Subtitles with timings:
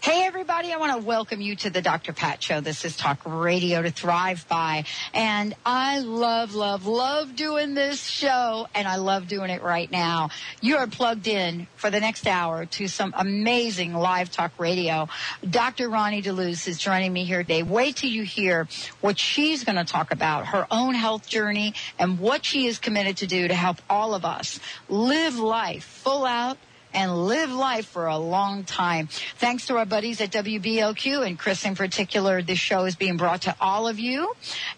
[0.00, 2.12] Hey everybody, I want to welcome you to the Dr.
[2.12, 2.60] Pat Show.
[2.60, 4.84] This is Talk Radio to Thrive By.
[5.12, 10.30] And I love, love, love doing this show and I love doing it right now.
[10.60, 15.08] You are plugged in for the next hour to some amazing live talk radio.
[15.48, 15.88] Dr.
[15.88, 17.64] Roni DeLuz is joining me here today.
[17.64, 18.68] Wait till you hear
[19.00, 23.16] what she's going to talk about, her own health journey and what she is committed
[23.16, 26.56] to do to help all of us live life full out
[26.94, 29.08] and live life for a long time.
[29.36, 33.42] Thanks to our buddies at WBLQ and Chris in particular, this show is being brought
[33.42, 34.34] to all of you.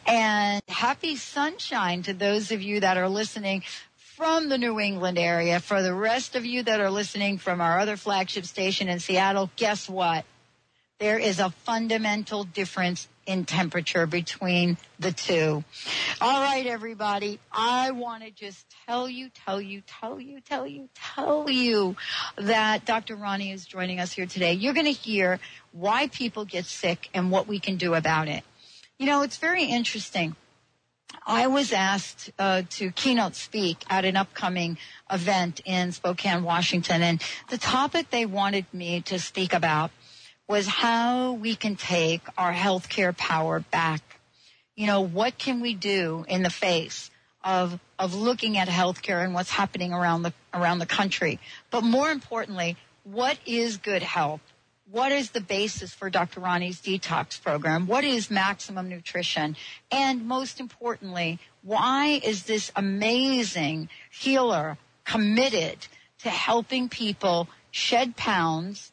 [0.06, 3.62] And happy sunshine to those of you that are listening
[3.97, 5.61] from the New England area.
[5.61, 9.50] For the rest of you that are listening from our other flagship station in Seattle,
[9.56, 10.25] guess what?
[10.98, 15.63] There is a fundamental difference in temperature between the two.
[16.21, 17.39] All right, everybody.
[17.53, 21.97] I want to just tell you, tell you, tell you, tell you, tell you
[22.37, 23.17] that Dr.
[23.17, 24.55] Roni is joining us here today.
[24.55, 25.39] You're going to hear
[25.73, 28.43] why people get sick and what we can do about it.
[28.99, 30.37] You know, it's very interesting.
[31.27, 34.79] I was asked uh, to keynote speak at an upcoming
[35.11, 39.91] event in Spokane, Washington, and the topic they wanted me to speak about
[40.51, 44.03] was how we can take our healthcare power back.
[44.75, 47.09] You know, what can we do in the face
[47.45, 51.38] of of looking at healthcare and what's happening around the around the country?
[51.71, 54.41] But more importantly, what is good health?
[54.91, 56.41] What is the basis for Dr.
[56.41, 57.87] Roni's detox program?
[57.87, 59.56] What is maximum nutrition?
[59.93, 65.87] And most importantly, why is this amazing healer committed
[66.25, 68.91] to helping people shed pounds,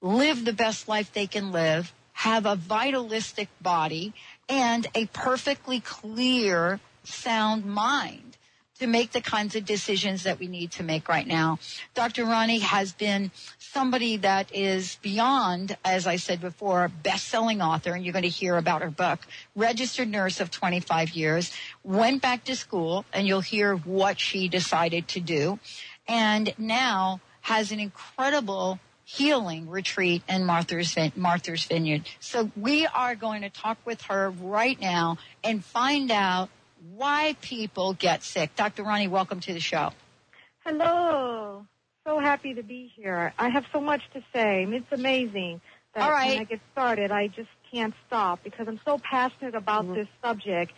[0.00, 4.12] live the best life they can live, have a vitalistic body,
[4.48, 8.36] and a perfectly clear, sound mind
[8.78, 11.58] to make the kinds of decisions that we need to make right now.
[11.94, 12.24] Dr.
[12.24, 18.12] Roni has been somebody that is beyond, as I said before, best-selling author, and you're
[18.12, 19.20] going to hear about her book,
[19.54, 21.52] registered nurse of 25 years,
[21.84, 25.58] went back to school, and you'll hear what she decided to do,
[26.06, 32.02] and now has an incredible healing retreat in Martha's, Vin- Martha's Vineyard.
[32.18, 36.50] So we are going to talk with her right now and find out
[36.96, 38.56] why people get sick.
[38.56, 38.82] Dr.
[38.82, 39.92] Roni, welcome to the show.
[40.64, 41.64] Hello.
[42.04, 43.32] So happy to be here.
[43.38, 44.66] I have so much to say.
[44.68, 45.60] It's amazing
[45.94, 46.30] that All right.
[46.30, 49.94] when I get started, I just can't stop because I'm so passionate about Mm-hmm.
[49.94, 50.72] this subject.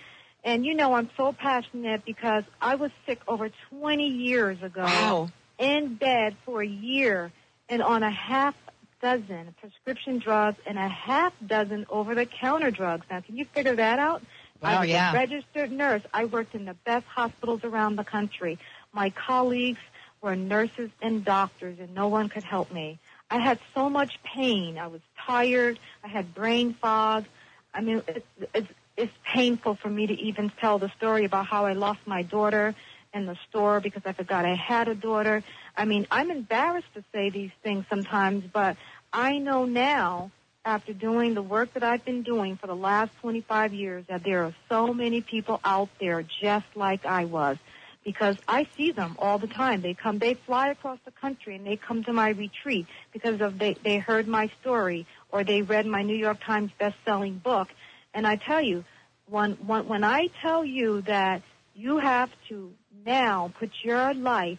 [0.44, 5.28] And you know, I'm so passionate because I was sick over 20 years ago Wow.
[5.58, 7.32] in bed for a year
[7.68, 8.54] and on a half
[9.00, 13.06] dozen prescription drugs and a half dozen over-the-counter drugs.
[13.10, 14.22] Now, can you figure that out?
[14.62, 15.12] Wow, I was yeah.
[15.12, 16.02] a registered nurse.
[16.12, 18.58] I worked in the best hospitals around the country.
[18.92, 19.78] My colleagues
[20.20, 22.98] were nurses and doctors, and no one could help me.
[23.30, 24.78] I had so much pain.
[24.78, 25.78] I was tired.
[26.02, 27.26] I had brain fog.
[27.72, 31.66] I mean, it's, it's, it's painful for me to even tell the story about how
[31.66, 32.74] I lost my daughter
[33.14, 35.42] in the store because I forgot I had a daughter.
[35.78, 38.76] I mean, I'm embarrassed to say these things sometimes, but
[39.12, 40.32] I know now
[40.64, 44.42] after doing the work that I've been doing for the last 25 years that there
[44.44, 47.58] are so many people out there just like I was
[48.04, 49.80] because I see them all the time.
[49.80, 53.58] They come, they fly across the country and they come to my retreat because of
[53.58, 57.68] they, they heard my story or they read my New York Times best-selling book.
[58.12, 58.84] And I tell you,
[59.30, 61.42] when, when, when I tell you that
[61.76, 62.72] you have to
[63.06, 64.58] now put your life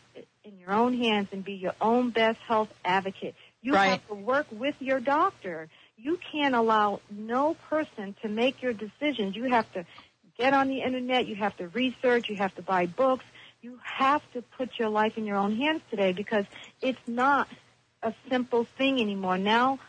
[0.50, 3.90] in your own hands and be your own best health advocate, you Right.
[3.92, 5.70] have to work with your doctor.
[5.98, 9.36] You can't allow no person to make your decisions.
[9.36, 9.86] You have to
[10.38, 11.28] get on the internet.
[11.28, 12.30] You have to research.
[12.30, 13.26] You have to buy books.
[13.62, 16.46] You have to put your life in your own hands today because
[16.82, 17.48] it's not
[18.02, 19.38] a simple thing anymore.
[19.38, 19.80] Now,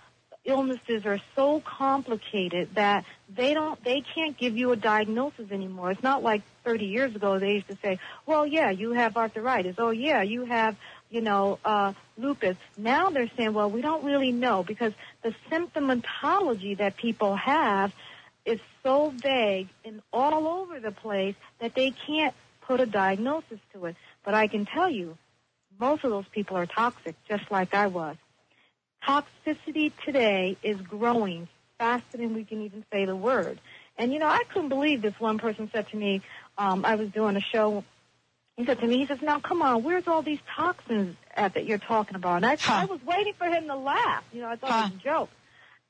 [0.50, 3.04] illnesses are so complicated that
[3.34, 5.92] they don't, they can't give you a diagnosis anymore.
[5.92, 9.76] It's not like 30 years ago they used to say, well, yeah, you have arthritis.
[9.78, 10.76] Oh, yeah, you have
[11.10, 12.56] you know, uh, lupus.
[12.76, 14.92] Now they're saying, well, we don't really know because
[15.22, 17.92] the symptomatology that people have
[18.44, 23.86] is so vague and all over the place that they can't put a diagnosis to
[23.86, 23.96] it.
[24.24, 25.18] But I can tell you,
[25.78, 28.16] most of those people are toxic, just like I was.
[29.06, 31.48] Toxicity today is growing
[31.78, 33.60] faster than we can even say the word.
[33.98, 36.22] And you know, I couldn't believe this one person said to me,
[36.58, 37.84] um, I was doing a show.
[38.56, 41.64] He said to me, he says, now come on, where's all these toxins at that
[41.64, 42.36] you're talking about?
[42.36, 42.74] And I, huh.
[42.74, 44.24] I was waiting for him to laugh.
[44.32, 44.78] You know, I thought huh.
[44.78, 45.30] it was a joke.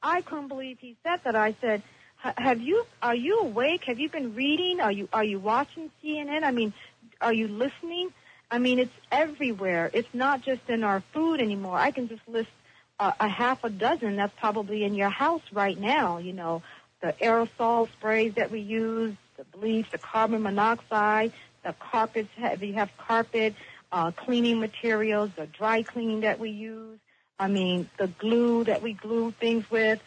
[0.02, 1.34] I couldn't believe he said that.
[1.34, 1.82] I said,
[2.16, 3.84] have you, are you awake?
[3.84, 4.80] Have you been reading?
[4.80, 6.42] Are you, are you watching CNN?
[6.44, 6.72] I mean,
[7.20, 8.10] are you listening?
[8.50, 9.90] I mean, it's everywhere.
[9.92, 11.78] It's not just in our food anymore.
[11.78, 12.50] I can just list
[13.00, 16.18] uh, a half a dozen that's probably in your house right now.
[16.18, 16.62] You know,
[17.00, 21.32] the aerosol sprays that we use, the bleach, the carbon monoxide,
[21.64, 22.28] the carpets.
[22.36, 23.54] If you have carpet,
[23.90, 26.98] uh, cleaning materials, the dry cleaning that we use.
[27.38, 30.00] I mean, the glue that we glue things with.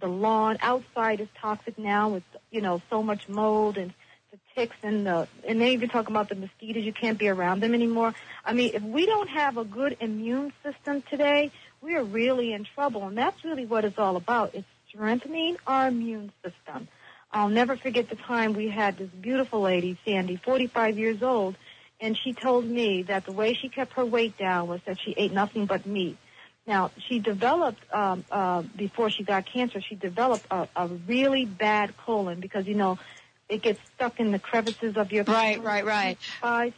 [0.00, 3.92] The lawn outside is toxic now with you know so much mold and
[4.30, 6.84] the ticks and the and they even talk about the mosquitoes.
[6.84, 8.14] You can't be around them anymore.
[8.44, 12.64] I mean, if we don't have a good immune system today, we are really in
[12.64, 13.06] trouble.
[13.06, 14.54] And that's really what it's all about.
[14.54, 16.88] It's strengthening our immune system.
[17.30, 21.56] I'll never forget the time we had this beautiful lady, Sandy, 45 years old,
[22.00, 25.12] and she told me that the way she kept her weight down was that she
[25.16, 26.16] ate nothing but meat.
[26.66, 31.96] Now, she developed, um, uh, before she got cancer, she developed a, a really bad
[31.96, 32.98] colon because, you know,
[33.48, 36.18] it gets stuck in the crevices of your right, right, right.
[36.40, 36.72] Thighs.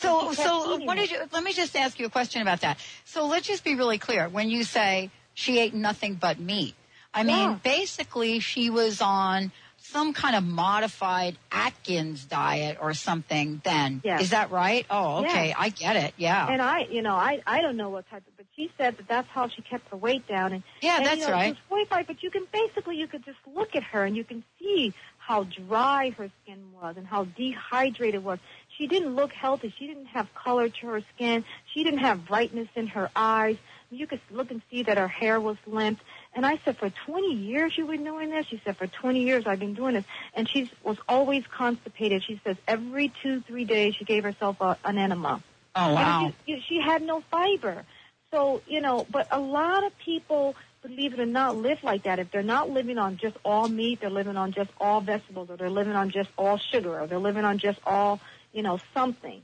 [0.00, 2.78] So, so what did you, let me just ask you a question about that.
[3.04, 4.28] So let's just be really clear.
[4.28, 6.74] When you say she ate nothing but meat,
[7.12, 7.58] I mean, yeah.
[7.62, 9.52] basically she was on
[9.82, 14.00] some kind of modified Atkins diet or something then.
[14.04, 14.22] Yes.
[14.22, 14.86] Is that right?
[14.88, 15.48] Oh, okay.
[15.48, 15.56] Yes.
[15.58, 16.14] I get it.
[16.16, 16.46] Yeah.
[16.48, 19.08] And I, you know, I, I don't know what type of, but she said that
[19.08, 20.52] that's how she kept her weight down.
[20.52, 21.56] And yeah, and, that's you know, right.
[21.56, 24.24] She was 45, but you can basically, you could just look at her and you
[24.24, 28.38] can see how dry her skin was and how dehydrated it was.
[28.80, 29.74] She didn't look healthy.
[29.78, 31.44] She didn't have color to her skin.
[31.74, 33.58] She didn't have brightness in her eyes.
[33.90, 36.00] You could look and see that her hair was limp.
[36.34, 38.46] And I said, for 20 years you've been doing this?
[38.46, 40.06] She said, for 20 years I've been doing this.
[40.32, 42.24] And she was always constipated.
[42.24, 45.42] She says every two, three days she gave herself a, an enema.
[45.76, 46.32] Oh, wow.
[46.46, 47.84] She, she had no fiber.
[48.32, 52.18] So, you know, but a lot of people believe it or not, live like that.
[52.18, 55.56] If they're not living on just all meat, they're living on just all vegetables, or
[55.56, 58.20] they're living on just all sugar, or they're living on just all,
[58.52, 59.42] you know, something.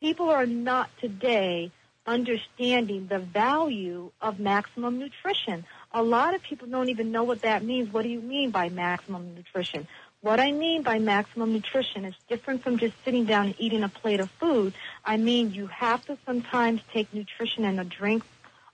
[0.00, 1.72] People are not today
[2.06, 5.64] understanding the value of maximum nutrition.
[5.92, 7.92] A lot of people don't even know what that means.
[7.92, 9.86] What do you mean by maximum nutrition?
[10.20, 13.88] What I mean by maximum nutrition is different from just sitting down and eating a
[13.88, 14.72] plate of food.
[15.04, 18.24] I mean you have to sometimes take nutrition in a drink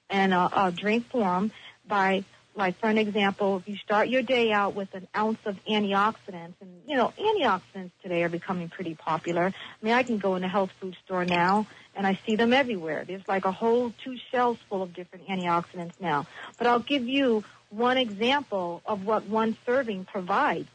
[0.08, 1.50] and a, a drink form
[1.86, 2.24] by
[2.56, 6.54] like for an example, if you start your day out with an ounce of antioxidants,
[6.60, 9.46] and you know, antioxidants today are becoming pretty popular.
[9.46, 11.66] I mean, I can go in a health food store now
[11.96, 13.04] and I see them everywhere.
[13.06, 16.26] There's like a whole two shelves full of different antioxidants now.
[16.58, 20.68] But I'll give you one example of what one serving provides.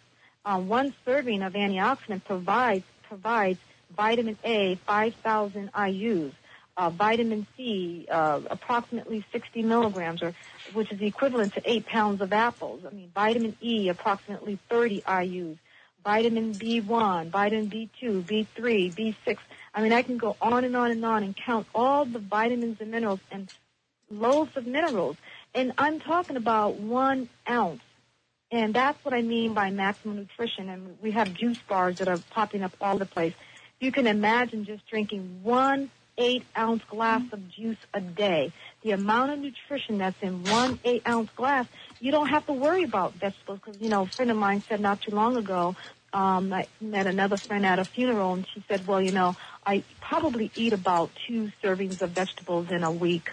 [0.46, 3.60] Uh, one serving of antioxidant provides provides
[3.96, 6.34] vitamin A, 5,000 IUs
[6.80, 10.34] uh, vitamin C, uh, approximately 60 milligrams, or
[10.72, 12.86] which is the equivalent to eight pounds of apples.
[12.90, 15.58] I mean, vitamin E, approximately 30 IU's.
[16.06, 19.38] Vitamin B1, vitamin B2, B3, B6.
[19.76, 22.78] I mean, I can go on and on and on and count all the vitamins
[22.80, 23.54] and minerals and
[24.10, 25.18] loads of minerals.
[25.54, 27.82] And I'm talking about one ounce.
[28.52, 30.70] And that's what I mean by maximum nutrition.
[30.70, 33.34] And we have juice bars that are popping up all the place.
[33.82, 38.52] You can imagine just drinking one eight ounce glass of juice a day.
[38.84, 41.66] The amount of nutrition that's in one eight ounce glass,
[42.00, 44.82] you don't have to worry about vegetables because, you know, a friend of mine said
[44.82, 45.76] not too long ago,
[46.14, 49.36] um, I met another friend at a funeral and she said, well, you know,
[49.66, 53.32] I probably eat about two servings of vegetables in a week,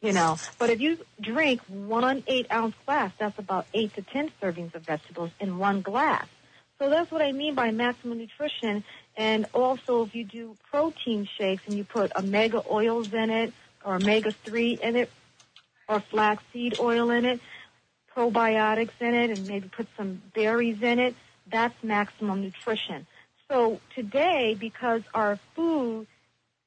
[0.00, 4.30] you know, but if you drink one eight ounce glass, that's about eight to ten
[4.42, 6.26] servings of vegetables in one glass.
[6.78, 8.84] So that's what I mean by maximum nutrition
[9.16, 13.52] and also, if you do protein shakes and you put omega oils in it,
[13.84, 15.10] or omega 3 in it,
[15.88, 17.40] or flaxseed oil in it,
[18.14, 21.14] probiotics in it, and maybe put some berries in it,
[21.50, 23.06] that's maximum nutrition.
[23.48, 26.06] So today, because our food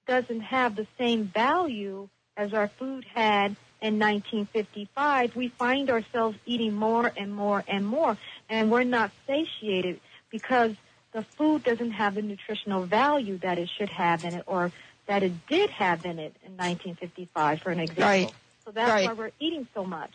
[0.07, 6.73] doesn't have the same value as our food had in 1955, we find ourselves eating
[6.73, 8.17] more and more and more,
[8.49, 10.75] and we're not satiated because
[11.11, 14.71] the food doesn't have the nutritional value that it should have in it or
[15.07, 18.03] that it did have in it in 1955, for an example.
[18.03, 18.33] Right.
[18.65, 19.07] So that's Right.
[19.07, 20.11] why we're eating so much.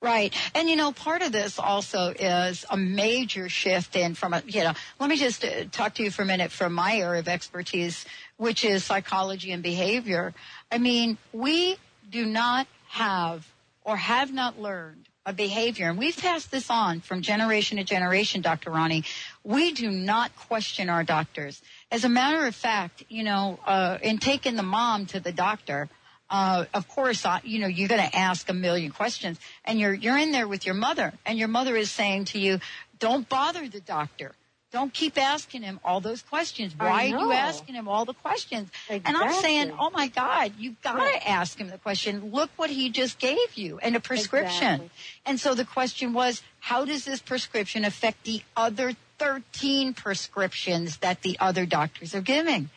[0.00, 0.34] Right.
[0.54, 4.62] And you know, part of this also is a major shift in from a, you
[4.62, 7.26] know, let me just uh, talk to you for a minute from my area of
[7.28, 8.04] expertise,
[8.36, 10.34] which is psychology and behavior.
[10.70, 11.76] I mean, we
[12.10, 13.48] do not have
[13.82, 18.42] or have not learned a behavior, and we've passed this on from generation to generation,
[18.42, 18.70] Dr.
[18.70, 19.06] Roni.
[19.44, 21.60] We do not question our doctors.
[21.90, 25.90] As a matter of fact, you know, uh, in taking the mom to the doctor,
[26.30, 29.92] uh, of course, uh, you know, you're going to ask a million questions and you're,
[29.92, 32.58] you're in there with your mother and your mother is saying to you,
[32.98, 34.32] don't bother the doctor.
[34.72, 36.74] Don't keep asking him all those questions.
[36.76, 38.70] Why are you asking him all the questions?
[38.88, 41.20] And I'm saying, oh my God, you've got Right.
[41.20, 42.32] to ask him the question.
[42.32, 44.80] Look what he just gave you and a prescription.
[44.80, 44.90] Exactly.
[45.26, 51.22] And so the question was, how does this prescription affect the other 13 prescriptions that
[51.22, 52.70] the other doctors are giving?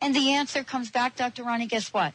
[0.00, 1.44] And the answer comes back, Dr.
[1.44, 2.12] Roni, guess what?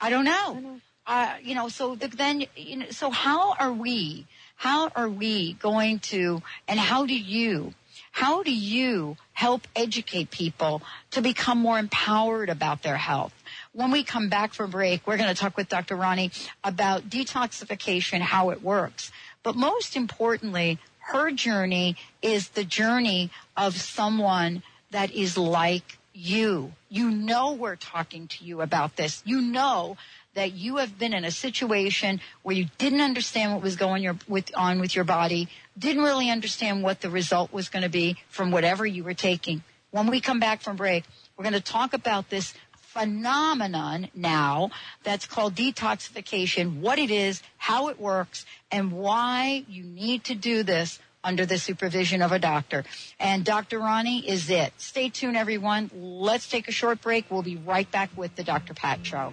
[0.00, 0.56] I don't know.
[0.56, 0.80] I know.
[1.06, 4.26] Uh, you know, so the, then, you know, so how are we,
[4.56, 7.74] how are we going to, and how do you,
[8.10, 13.34] how do you help educate people to become more empowered about their health?
[13.72, 15.96] When we come back from break, we're going to talk with Dr.
[15.96, 19.12] Roni about detoxification, how it works.
[19.42, 26.72] But most importantly, her journey is the journey of someone that is like you.
[26.88, 29.22] You know we're talking to you about this.
[29.26, 29.96] You know
[30.34, 34.16] that you have been in a situation where you didn't understand what was going your,
[34.28, 38.16] with, on with your body, didn't really understand what the result was going to be
[38.28, 39.62] from whatever you were taking.
[39.90, 41.04] When we come back from break,
[41.36, 42.54] we're going to talk about this
[42.94, 44.70] phenomenon now
[45.02, 50.62] that's called detoxification, what it is, how it works, and why you need to do
[50.62, 52.84] this under the supervision of a doctor.
[53.18, 53.80] And Dr.
[53.80, 54.72] Roni is it.
[54.76, 55.90] Stay tuned, everyone.
[55.94, 57.30] Let's take a short break.
[57.30, 58.74] We'll be right back with the Dr.
[58.74, 59.32] Pat Show.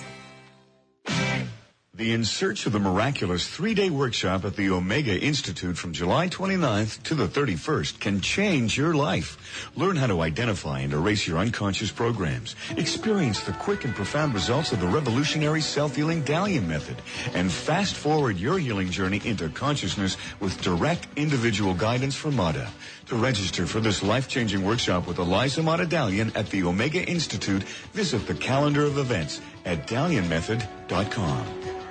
[2.01, 7.03] The In Search of the Miraculous three-day workshop at the Omega Institute from July 29th
[7.03, 9.69] to the 31st can change your life.
[9.75, 12.55] Learn how to identify and erase your unconscious programs.
[12.75, 16.99] Experience the quick and profound results of the revolutionary self-healing Dalian method.
[17.35, 22.67] And fast forward your healing journey into consciousness with direct individual guidance from Mada.
[23.09, 27.61] To register for this life-changing workshop with Eliza Mada Dalian at the Omega Institute,
[27.93, 31.60] visit the calendar of events at dalianmethod.com.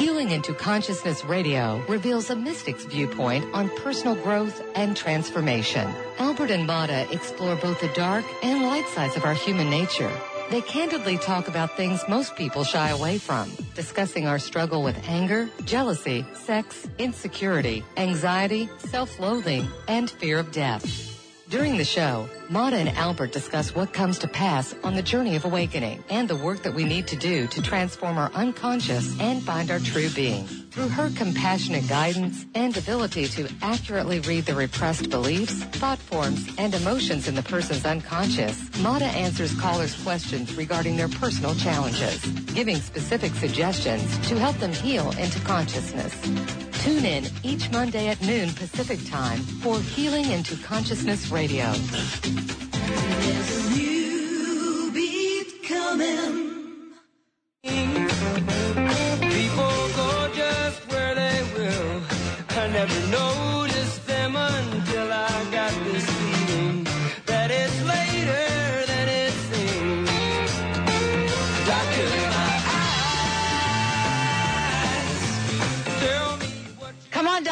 [0.00, 5.86] Healing into Consciousness Radio reveals a mystic's viewpoint on personal growth and transformation.
[6.18, 10.10] Albert and Mada explore both the dark and light sides of our human nature.
[10.50, 15.50] They candidly talk about things most people shy away from, discussing our struggle with anger,
[15.66, 21.09] jealousy, sex, insecurity, anxiety, self-loathing, and fear of death.
[21.50, 25.44] During the show, Mada and Albert discuss what comes to pass on the journey of
[25.44, 29.68] awakening and the work that we need to do to transform our unconscious and find
[29.68, 30.46] our true being.
[30.46, 36.72] Through her compassionate guidance and ability to accurately read the repressed beliefs, thought forms, and
[36.72, 43.34] emotions in the person's unconscious, Mada answers callers' questions regarding their personal challenges, giving specific
[43.34, 46.69] suggestions to help them heal into consciousness.
[46.80, 51.70] Tune in each Monday at noon Pacific Time for Healing into Consciousness Radio.
[51.72, 56.49] There's a new beat coming.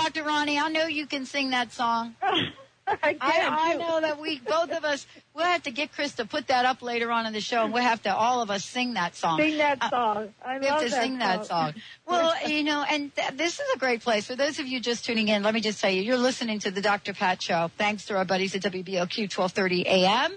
[0.09, 0.27] Dr.
[0.27, 0.61] Roni.
[0.61, 2.15] I know you can sing that song.
[2.23, 6.25] I, I, I know that we, both of us, we'll have to get Chris to
[6.25, 8.65] put that up later on in the show, and we'll have to all of us
[8.65, 9.38] sing that song.
[9.38, 10.35] Sing that Uh, song.
[10.43, 11.75] I we have to that sing that song.
[12.07, 14.27] Well, you know, and th- this is a great place.
[14.27, 16.71] For those of you just tuning in, let me just tell you, you're listening to
[16.71, 17.12] the Dr.
[17.12, 17.71] Pat Show.
[17.77, 20.33] Thanks to our buddies at WBLQ 1230 AM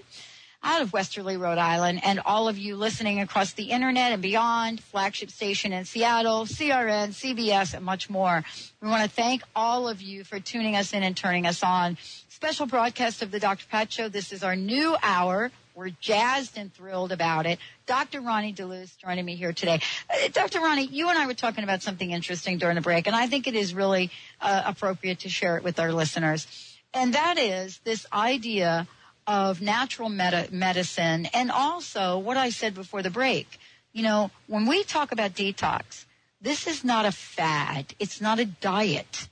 [0.64, 4.80] out of Westerly, Rhode Island, and all of you listening across the internet and beyond,
[4.80, 8.44] flagship station in Seattle, CRN, CBS, and much more.
[8.80, 11.98] We want to thank all of you for tuning us in and turning us on.
[12.28, 13.66] Special broadcast of the Dr.
[13.70, 14.08] Pat Show.
[14.08, 15.50] This is our new hour.
[15.74, 17.58] We're jazzed and thrilled about it.
[17.86, 18.20] Dr.
[18.20, 19.80] Roni DeLuz joining me here today.
[20.10, 20.60] Uh, Dr.
[20.60, 23.46] Roni, you and I were talking about something interesting during the break, and I think
[23.46, 26.46] it is really uh, appropriate to share it with our listeners.
[26.94, 28.86] And that is this idea
[29.26, 33.58] of natural medicine and also what I said before the break.
[33.92, 36.06] You know, when we talk about detox,
[36.40, 37.94] this is not a fad.
[37.98, 39.28] It's not a diet.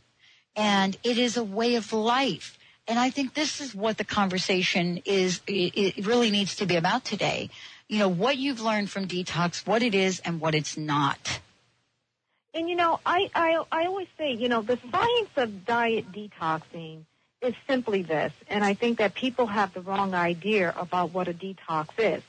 [0.54, 2.58] And it is a way of life.
[2.86, 6.76] And I think this is what the conversation is, it, it really needs to be
[6.76, 7.50] about today.
[7.88, 11.40] You know, what you've learned from detox, what it is and what it's not.
[12.52, 17.04] And you know, I, I I always say, you know, the science of diet detoxing
[17.42, 21.32] is simply this, and I think that people have the wrong idea about what a
[21.32, 22.22] detox is.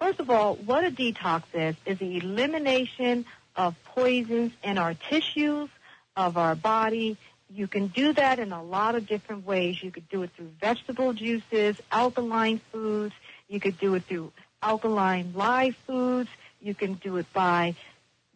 [0.00, 5.68] First of all, what a detox is is the elimination of poisons in our tissues,
[6.16, 7.16] of our body.
[7.54, 9.82] You can do that in a lot of different ways.
[9.82, 13.14] You could do it through vegetable juices, alkaline foods.
[13.48, 16.30] You could do it through alkaline live foods.
[16.60, 17.74] You can do it by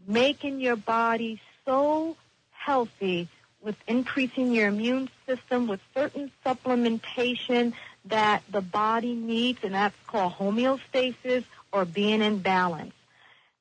[0.06, 2.16] making your body so
[2.52, 3.28] healthy
[3.62, 7.72] with increasing your immune system with certain supplementation
[8.06, 12.94] that the body needs, and that's called homeostasis or being in balance.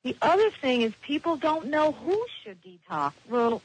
[0.02, 3.12] The other thing is people don't know who should detox.
[3.28, 3.60] Well,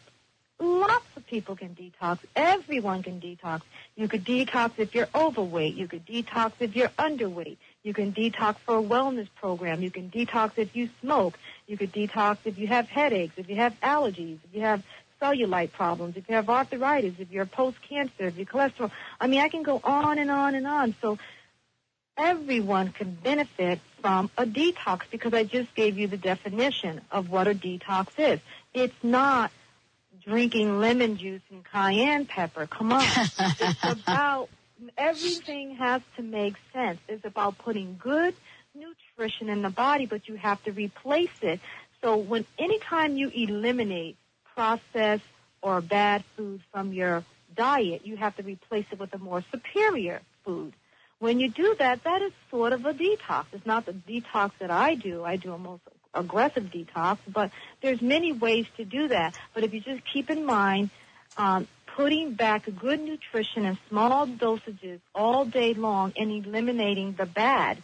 [0.59, 2.19] lots of people can detox.
[2.35, 3.61] Everyone can detox.
[3.95, 5.75] You could detox if you're overweight.
[5.75, 7.57] You could detox if you're underweight.
[7.83, 9.81] You can detox for a wellness program.
[9.81, 11.37] You can detox if you smoke.
[11.67, 14.83] You could detox if you have headaches, if you have allergies, if you have
[15.21, 18.91] cellulite problems, if you have arthritis, if you're post-cancer, if you're cholesterol.
[19.19, 20.95] I mean, I can go on and on and on.
[21.01, 21.17] So
[22.17, 27.47] everyone can benefit from a detox because I just gave you the definition of what
[27.47, 28.39] a detox is.
[28.73, 29.51] It's not
[30.23, 32.67] drinking lemon juice and cayenne pepper.
[32.67, 33.04] Come on.
[33.04, 34.49] it's about
[34.97, 36.99] everything has to make sense.
[37.08, 38.36] It's about putting good
[38.73, 41.60] nutrition in the body, but you have to replace it.
[42.01, 44.17] So when anytime you eliminate
[44.55, 45.23] processed
[45.61, 47.23] or bad food from your
[47.55, 50.73] diet, you have to replace it with a more superior food.
[51.19, 53.45] When you do that, that is sort of a detox.
[53.53, 55.23] It's not the detox that I do.
[55.23, 55.81] I do a most
[56.13, 59.37] aggressive detox, but there's many ways to do that.
[59.53, 60.89] But if you just keep in mind,
[61.37, 67.81] um, putting back good nutrition in small dosages all day long and eliminating the bad.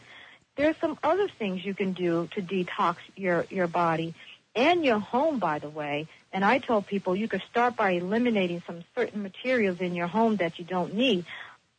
[0.58, 4.14] There's some other things you can do to detox your, your body
[4.54, 6.08] and your home, by the way.
[6.34, 10.38] And I tell people you could start by eliminating some certain materials in your home
[10.38, 11.26] that you don't need.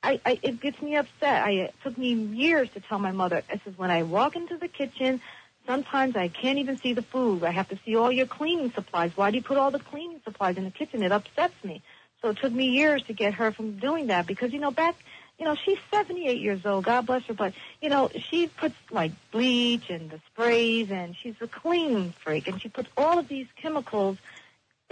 [0.02, 1.44] I, I it gets me upset.
[1.44, 3.42] I it took me years to tell my mother.
[3.50, 5.20] I says when I walk into the kitchen,
[5.66, 7.44] sometimes I can't even see the food.
[7.44, 9.12] I have to see all your cleaning supplies.
[9.16, 11.02] Why do you put all the cleaning supplies in the kitchen?
[11.02, 11.82] It upsets me.
[12.20, 14.96] So it took me years to get her from doing that because you know back
[15.42, 19.10] you know, she's 78 years old, God bless her, but, you know, she puts like
[19.32, 23.48] bleach and the sprays and she's a clean freak and she puts all of these
[23.56, 24.18] chemicals,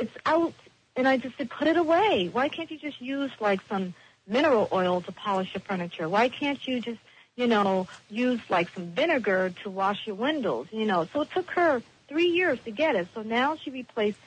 [0.00, 0.54] it's out,
[0.96, 2.28] and I just said, put it away.
[2.32, 3.94] Why can't you just use like some
[4.26, 6.08] mineral oil to polish your furniture?
[6.08, 7.00] Why can't you just,
[7.36, 11.06] you know, use like some vinegar to wash your windows, you know?
[11.12, 13.08] So it took her three years to get it.
[13.14, 14.18] So now she replaced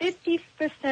[0.00, 0.40] 50%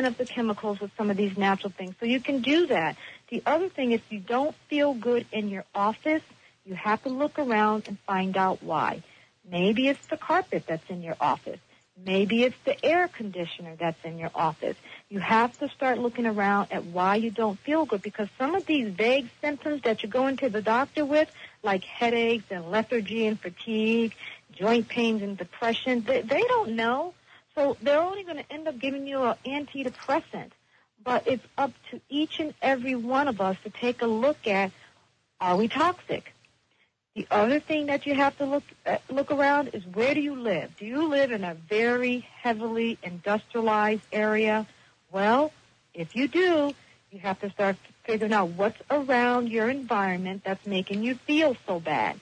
[0.06, 1.94] of the chemicals with some of these natural things.
[2.00, 2.96] So you can do that.
[3.28, 6.22] The other thing, is, if you don't feel good in your office,
[6.64, 9.02] you have to look around and find out why.
[9.48, 11.58] Maybe it's the carpet that's in your office.
[12.04, 14.76] Maybe it's the air conditioner that's in your office.
[15.08, 18.66] You have to start looking around at why you don't feel good because some of
[18.66, 21.30] these vague symptoms that you're going to the doctor with,
[21.62, 24.14] like headaches and lethargy and fatigue,
[24.52, 27.14] joint pains and depression, they, they don't know.
[27.54, 30.50] So they're only going to end up giving you an antidepressant.
[31.04, 34.72] But it's up to each and every one of us to take a look at,
[35.40, 36.32] are we toxic?
[37.14, 40.35] The other thing that you have to look uh, look around is where do you
[40.35, 40.75] live?
[40.79, 44.66] Do you live in a very heavily industrialized area?
[45.11, 45.53] Well,
[45.92, 46.75] if you do,
[47.11, 51.79] you have to start figuring out what's around your environment that's making you feel so
[51.79, 52.18] bad.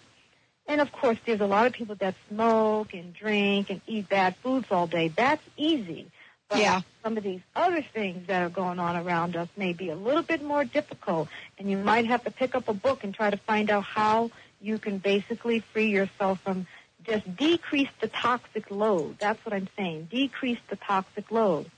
[0.66, 4.34] And of course, there's a lot of people that smoke and drink and eat bad
[4.36, 5.08] foods all day.
[5.08, 6.06] That's easy.
[6.48, 6.80] But Yeah.
[7.04, 10.22] some of these other things that are going on around us may be a little
[10.22, 11.28] bit more difficult.
[11.58, 14.30] And you might have to pick up a book and try to find out how
[14.60, 16.66] you can basically free yourself from
[17.04, 19.18] just decrease the toxic load.
[19.18, 20.08] That's what I'm saying.
[20.10, 21.70] Decrease the toxic load.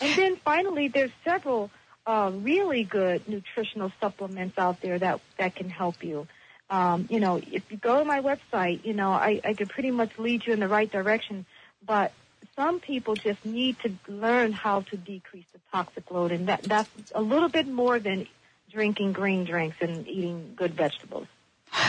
[0.00, 1.70] And then finally, there's several
[2.06, 6.26] uh, really good nutritional supplements out there that, that can help you.
[6.70, 9.90] Um, you know, if you go to my website, you know, I, I could pretty
[9.90, 11.46] much lead you in the right direction,
[11.84, 12.12] but
[12.54, 16.90] some people just need to learn how to decrease the toxic load, and that, that's
[17.14, 18.26] a little bit more than
[18.70, 21.26] drinking green drinks and eating good vegetables.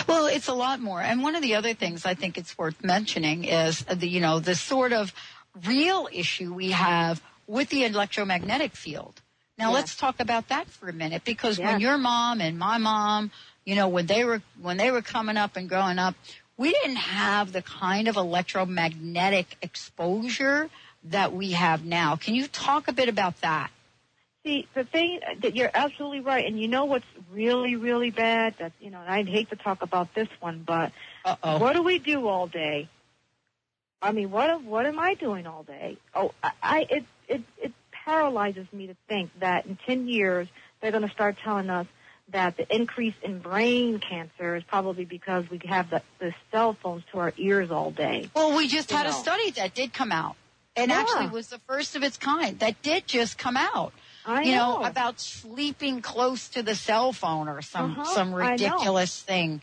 [0.08, 1.02] Well, it's a lot more.
[1.02, 4.40] And one of the other things I think it's worth mentioning is the, you know,
[4.40, 5.14] the sort of
[5.66, 9.22] real issue we have with the electromagnetic field.
[9.58, 9.76] Now Yeah.
[9.76, 11.72] let's talk about that for a minute because Yeah.
[11.72, 13.32] when your mom and my mom,
[13.66, 16.16] you know, when they were, when they were coming up and growing up,
[16.58, 20.70] we didn't have the kind of electromagnetic exposure
[21.04, 22.16] that we have now.
[22.16, 23.72] Can you talk a bit about that?
[24.50, 28.56] See, the thing that you're absolutely right, and you know what's really, really bad?
[28.58, 30.92] That you know, and I'd hate to talk about this one, but
[31.24, 31.60] Uh-oh.
[31.60, 32.90] what do we do all day?
[34.02, 35.98] I mean, what what am I doing all day?
[36.16, 40.48] Oh, I, I it it it paralyzes me to think that in ten years
[40.82, 41.86] they're going to start telling us
[42.32, 47.04] that the increase in brain cancer is probably because we have the, the cell phones
[47.12, 48.32] to our ears all day.
[48.34, 50.38] Well, we just You had a study that did come out.
[50.76, 51.00] And Yeah.
[51.02, 53.92] actually was the first of its kind that did just come out.
[54.26, 54.84] I you know, know.
[54.84, 59.62] about sleeping close to the cell phone or some Uh-huh, some ridiculous thing.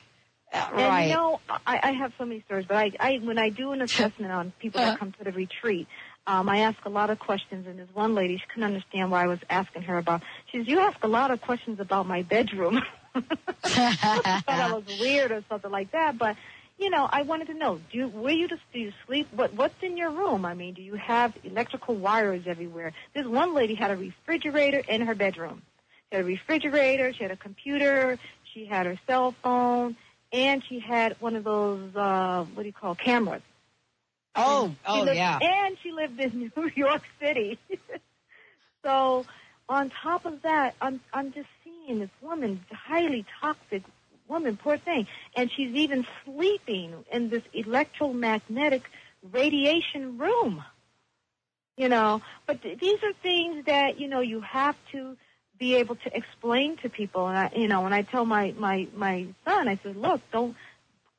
[0.53, 1.09] Uh, And right.
[1.09, 3.83] you know, I, I have so many stories, but I, I when I do an
[3.83, 5.87] assessment on people that come to the retreat,
[6.27, 7.67] um, I ask a lot of questions.
[7.67, 10.23] And there's one lady, she couldn't understand why I was asking her about.
[10.51, 12.81] She says, "You ask a lot of questions about my bedroom."
[13.15, 16.37] I thought I was weird or something like that, but.
[16.79, 19.29] You know, I wanted to know, do you, where you just, do you sleep?
[19.33, 20.45] What, what's in your room?
[20.45, 22.93] I mean, do you have electrical wires everywhere?
[23.15, 25.63] This one lady had a refrigerator in her bedroom.
[26.11, 28.19] She had a refrigerator, she had a computer,
[28.53, 29.97] she had her cell phone,
[30.33, 33.43] and she had one of those uh what do you call cameras.
[34.35, 35.39] oh, oh lived- yeah.
[35.41, 37.59] And she lived in New York City.
[38.85, 39.25] so
[39.69, 43.83] on top of that, I'm I'm just seeing this woman, highly toxic
[44.29, 48.83] woman, poor thing, and she's even sleeping in this electromagnetic
[49.33, 50.65] radiation room.
[51.77, 55.17] You know, but th- these are things that you know you have to
[55.59, 57.27] be able to explain to people.
[57.27, 60.57] And I, you know, when I tell my my my son, I said, look, don't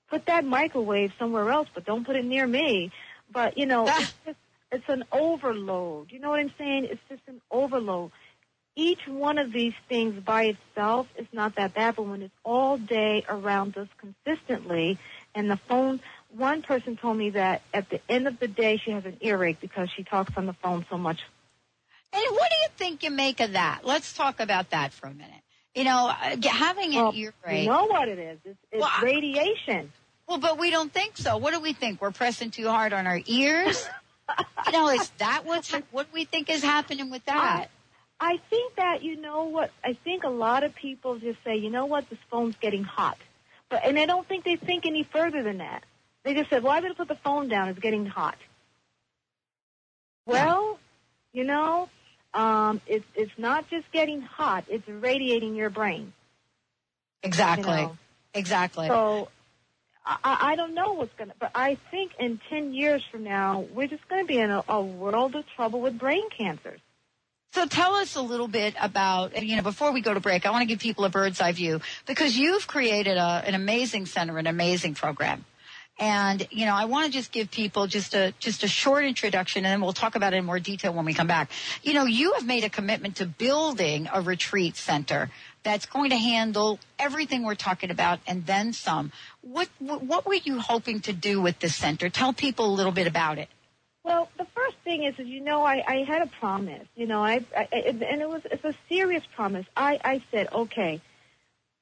[0.09, 2.91] put that microwave somewhere else, but don't put it near me.
[3.31, 4.37] But you know, it's just
[4.71, 6.11] it's an overload.
[6.11, 6.87] You know what I'm saying?
[6.89, 8.11] It's just an overload.
[8.79, 12.77] Each one of these things by itself is not that bad, but when it's all
[12.77, 14.99] day around us consistently,
[15.37, 16.01] and the phone.
[16.35, 19.61] One person told me that at the end of the day she has an earache
[19.61, 21.21] because she talks on the phone so much.
[22.11, 23.81] And what do you think you make of that?
[23.83, 25.41] Let's talk about that for a minute.
[25.75, 27.63] You know, uh, having an Well, earache.
[27.63, 28.39] You know what it is?
[28.43, 29.91] It's, it's Well, radiation.
[30.27, 31.37] Well, but we don't think so.
[31.37, 32.01] What do we think?
[32.01, 33.87] We're pressing too hard on our ears?
[34.65, 37.69] you know, is that what's what we think is happening with that?
[38.19, 41.69] I think that you know what I think a lot of people just say, you
[41.69, 43.17] know what, this phone's getting hot.
[43.69, 45.83] But and I don't think they think any further than that.
[46.23, 48.37] They just said, Well, I better put the phone down, it's getting hot.
[50.25, 50.79] Well,
[51.31, 51.89] you know,
[52.33, 56.13] um, it's it's not just getting hot, it's radiating your brain.
[57.23, 57.69] Exactly.
[57.69, 57.97] You know.
[58.33, 58.87] Exactly.
[58.87, 59.29] So
[60.05, 63.87] I, I don't know what's gonna but I think in ten years from now we're
[63.87, 66.79] just gonna be in a, a world of trouble with brain cancers.
[67.57, 70.51] So tell us a little bit about, you know, before we go to break, I
[70.51, 74.37] want to give people a bird's eye view because you've created a, an amazing center,
[74.37, 75.43] an amazing program.
[75.97, 79.65] And, you know, I want to just give people just a, just a short introduction
[79.65, 81.49] and then we'll talk about it in more detail when we come back.
[81.81, 85.31] You know, you have made a commitment to building a retreat center
[85.63, 89.11] that's going to handle everything we're talking about and then some.
[89.41, 92.07] What what, what were you hoping to do with this center?
[92.07, 93.49] Tell people a little bit about it.
[94.07, 96.87] Well, the first thing is, is you know, I, I had a promise.
[96.95, 99.65] You know, I, I and it was it's a serious promise.
[99.75, 101.01] I I said, okay,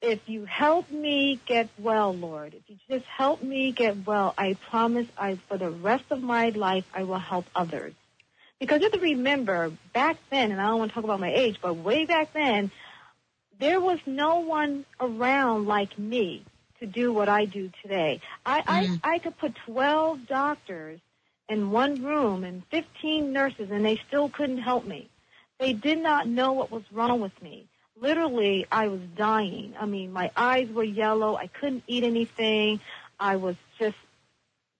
[0.02, 4.54] if you help me get well, Lord, if you just help me get well, I
[4.70, 7.94] promise I for the rest of my life I will help others.
[8.58, 11.32] Because you have to remember, back then, and I don't want to talk about my
[11.32, 12.72] age, but way back then,
[13.60, 16.42] there was no one around like me
[16.80, 18.20] to do what I do today.
[18.44, 18.64] I, Mm.
[19.04, 21.00] I, I could put 12 doctors
[21.48, 25.08] in one room and 15 nurses and they still couldn't help me.
[25.58, 27.66] They did not know what was wrong with me.
[27.98, 29.74] Literally, I was dying.
[29.80, 31.36] I mean, my eyes were yellow.
[31.36, 32.80] I couldn't eat anything.
[33.18, 33.96] I was just,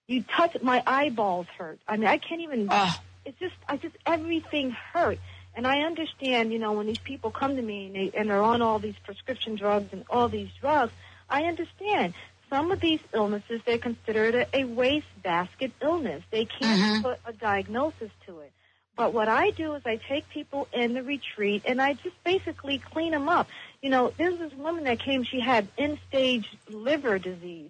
[0.07, 1.79] you touch, my eyeballs hurt.
[1.87, 5.19] I mean, I can't even, Oh, it's just I just everything hurt.
[5.55, 8.43] And I understand, you know, when these people come to me and, they, and they're
[8.43, 10.93] on all these prescription drugs and all these drugs,
[11.29, 12.13] I understand.
[12.49, 16.23] Some of these illnesses, they're considered a, wastebasket illness.
[16.31, 17.03] They can't Mhm.
[17.03, 18.51] put a diagnosis to it.
[18.95, 22.79] But what I do is I take people in the retreat and I just basically
[22.79, 23.47] clean them up.
[23.81, 27.69] You know, there's this woman that came, she had end-stage liver disease.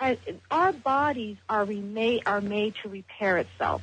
[0.00, 0.18] I,
[0.50, 3.82] our bodies are, remade, are made to repair itself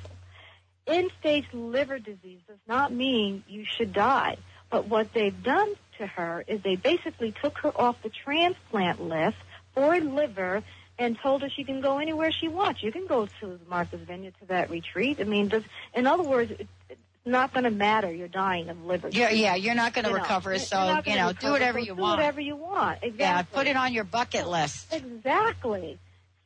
[0.87, 4.37] end-stage liver disease does not mean you should die.
[4.69, 9.37] But what they've done to her is they basically took her off the transplant list
[9.73, 10.63] for liver
[10.97, 12.83] and told her she can go anywhere she wants.
[12.83, 15.19] You can go to Martha's Vineyard to that retreat.
[15.19, 18.11] I mean, just, in other words, it, it's not going to matter.
[18.11, 19.09] You're dying of liver.
[19.11, 21.51] yeah, yeah, you're not going to You know, recover, you're so you know, recover, do
[21.51, 22.19] whatever so you do want.
[22.19, 22.99] Whatever you want.
[23.01, 23.19] Exactly.
[23.19, 24.93] Yeah, put it on your bucket list.
[24.93, 25.97] Exactly.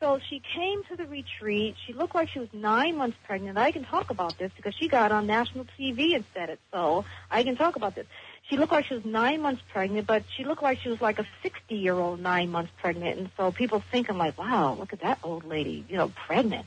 [0.02, 1.76] So she came to the retreat.
[1.86, 3.58] She looked like she was nine months pregnant.
[3.58, 6.60] I can talk about this because she got on national TV and said it.
[6.72, 8.06] So I can talk about this.
[8.50, 11.18] She looked like she was nine months pregnant, but she looked like she was like
[11.20, 13.18] a 60 year old nine months pregnant.
[13.18, 16.66] And so people thinking like, wow, look at that old lady, you know, pregnant.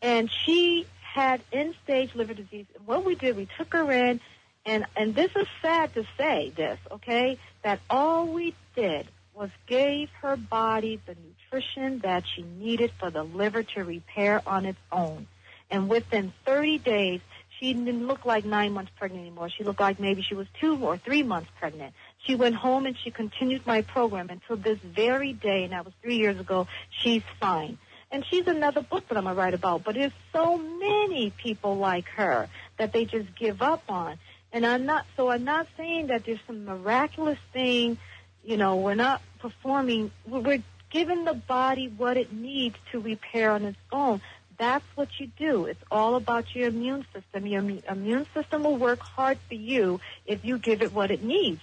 [0.00, 2.66] And she had end stage liver disease.
[2.74, 4.20] And what we did, we took her in
[4.64, 10.08] and, and this is sad to say this, okay, that all we did was gave
[10.20, 15.26] her body the nutrition that she needed for the liver to repair on its own.
[15.70, 17.20] And within 30 days,
[17.62, 19.48] she didn't look like nine months pregnant anymore.
[19.48, 21.94] She looked like maybe she was two or three months pregnant.
[22.26, 25.94] She went home and she continued my program until this very day, and that was
[26.02, 26.66] three years ago.
[26.90, 27.78] She's fine.
[28.10, 29.84] And she's another book that I'm going to write about.
[29.84, 32.48] But there's so many people like her
[32.78, 34.18] that they just give up on.
[34.52, 37.96] And I'm not, so I'm not saying that there's some miraculous thing,
[38.44, 43.52] you know, we're not performing, we're we're giving the body what it needs to repair
[43.52, 44.20] on its own.
[44.62, 45.64] That's what you do.
[45.66, 47.46] It's all about your immune system.
[47.46, 51.60] Your immune system will work hard for you if you give it what it needs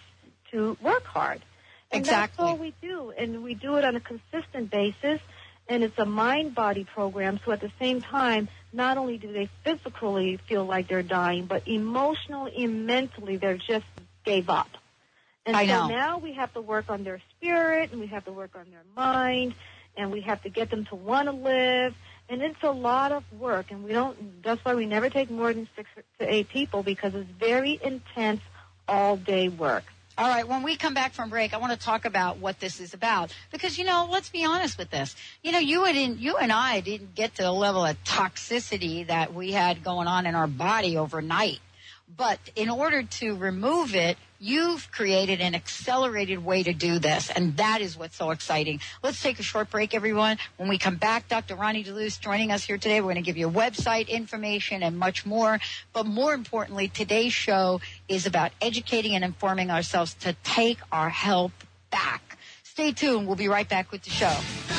[0.52, 1.40] to work hard.
[1.92, 2.36] And Exactly.
[2.38, 3.14] that's all we do.
[3.18, 5.22] And we do it on a consistent basis.
[5.70, 7.40] And it's a mind-body program.
[7.46, 11.68] So at the same time, not only do they physically feel like they're dying, but
[11.68, 13.86] emotionally and mentally, they're just
[14.26, 14.70] gave up.
[15.46, 15.96] And I so know.
[15.96, 18.84] now we have to work on their spirit, and we have to work on their
[18.96, 19.54] mind,
[19.96, 21.96] and we have to get them to want to live.
[22.30, 24.44] And it's a lot of work, and we don't.
[24.44, 25.90] That's why we never take more than six
[26.20, 28.42] to eight people because it's very intense,
[28.88, 29.84] all-day work.
[30.20, 32.82] All right, when we come back from break, I want to talk about what this
[32.82, 35.16] is about because you know, let's be honest with this.
[35.42, 39.34] You know, you and you and I didn't get to the level of toxicity that
[39.34, 41.60] we had going on in our body overnight.
[42.16, 47.58] But in order to remove it, you've created an accelerated way to do this, and
[47.58, 48.80] that is what's so exciting.
[49.04, 50.38] Let's take a short break, everyone.
[50.58, 51.56] When we come back, Dr.
[51.56, 53.02] Roni DeLuz joining us here today.
[53.02, 55.60] We're going to give you website information and much more.
[55.94, 61.52] But more importantly, today's show is about educating and informing ourselves to take our health
[61.92, 62.38] back.
[62.64, 63.28] Stay tuned.
[63.28, 64.79] We'll be right back with the show.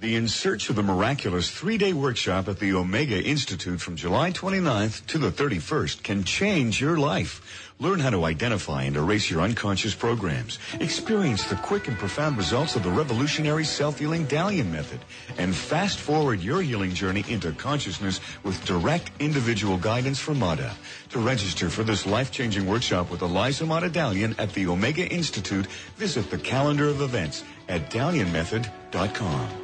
[0.00, 5.06] The In Search of the Miraculous three-day workshop at the Omega Institute from July 29th
[5.08, 7.68] to the 31st can change your life.
[7.78, 10.58] Learn how to identify and erase your unconscious programs.
[10.80, 15.00] Experience the quick and profound results of the revolutionary self-healing Dalian method.
[15.36, 20.74] And fast forward your healing journey into consciousness with direct individual guidance from Mada.
[21.10, 26.30] To register for this life-changing workshop with Eliza Mada Dalian at the Omega Institute, visit
[26.30, 29.59] the calendar of events at dalianmethod.com.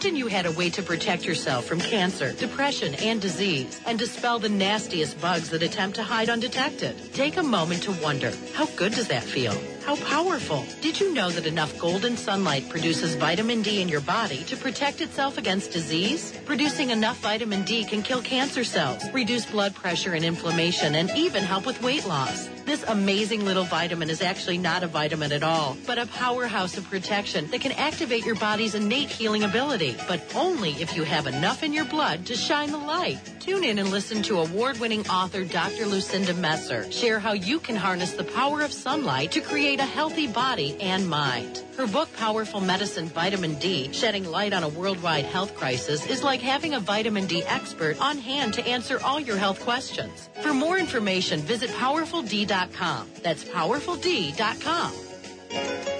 [0.00, 4.38] Imagine you had a way to protect yourself from cancer, depression, and disease, and dispel
[4.38, 7.12] the nastiest bugs that attempt to hide undetected.
[7.12, 9.52] Take a moment to wonder, how good does that feel?
[9.84, 10.64] How powerful?
[10.82, 15.00] Did you know that enough golden sunlight produces vitamin D in your body to protect
[15.00, 16.32] itself against disease?
[16.44, 21.42] Producing enough vitamin D can kill cancer cells, reduce blood pressure and inflammation, and even
[21.42, 22.48] help with weight loss.
[22.66, 26.88] This amazing little vitamin is actually not a vitamin at all, but a powerhouse of
[26.88, 31.62] protection that can activate your body's innate healing ability, but only if you have enough
[31.62, 33.18] in your blood to shine the light.
[33.40, 35.86] Tune in and listen to award-winning author Dr.
[35.86, 40.26] Lucinda Messer share how you can harness the power of sunlight to create a healthy
[40.26, 41.62] body and mind.
[41.76, 46.40] Her book, Powerful Medicine Vitamin D, shedding light on a worldwide health crisis, is like
[46.40, 50.28] having a vitamin D expert on hand to answer all your health questions.
[50.42, 53.10] For more information, visit powerfuld.com.
[53.22, 55.99] That's powerfuld.com.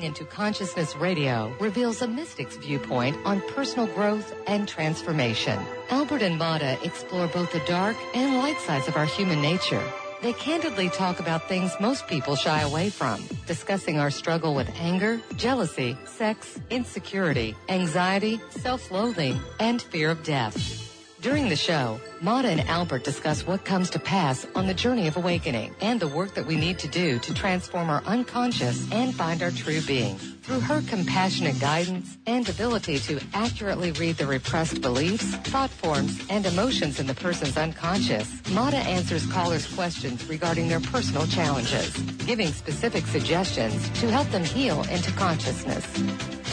[0.00, 5.60] Healing into Consciousness Radio reveals a mystic's viewpoint on personal growth and transformation.
[5.90, 9.82] Albert and Mada explore both the dark and light sides of our human nature.
[10.22, 15.20] They candidly talk about things most people shy away from, discussing our struggle with anger,
[15.36, 20.89] jealousy, sex, insecurity, anxiety, self-loathing, and fear of death.
[21.20, 25.18] During the show, Mada and Albert discuss what comes to pass on the journey of
[25.18, 29.42] awakening and the work that we need to do to transform our unconscious and find
[29.42, 30.16] our true being.
[30.16, 36.46] Through her compassionate guidance and ability to accurately read the repressed beliefs, thought forms, and
[36.46, 43.04] emotions in the person's unconscious, Mada answers callers' questions regarding their personal challenges, giving specific
[43.04, 45.86] suggestions to help them heal into consciousness.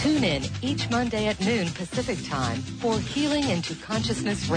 [0.01, 4.56] Tune in each Monday at noon Pacific Time for Healing into Consciousness Radio.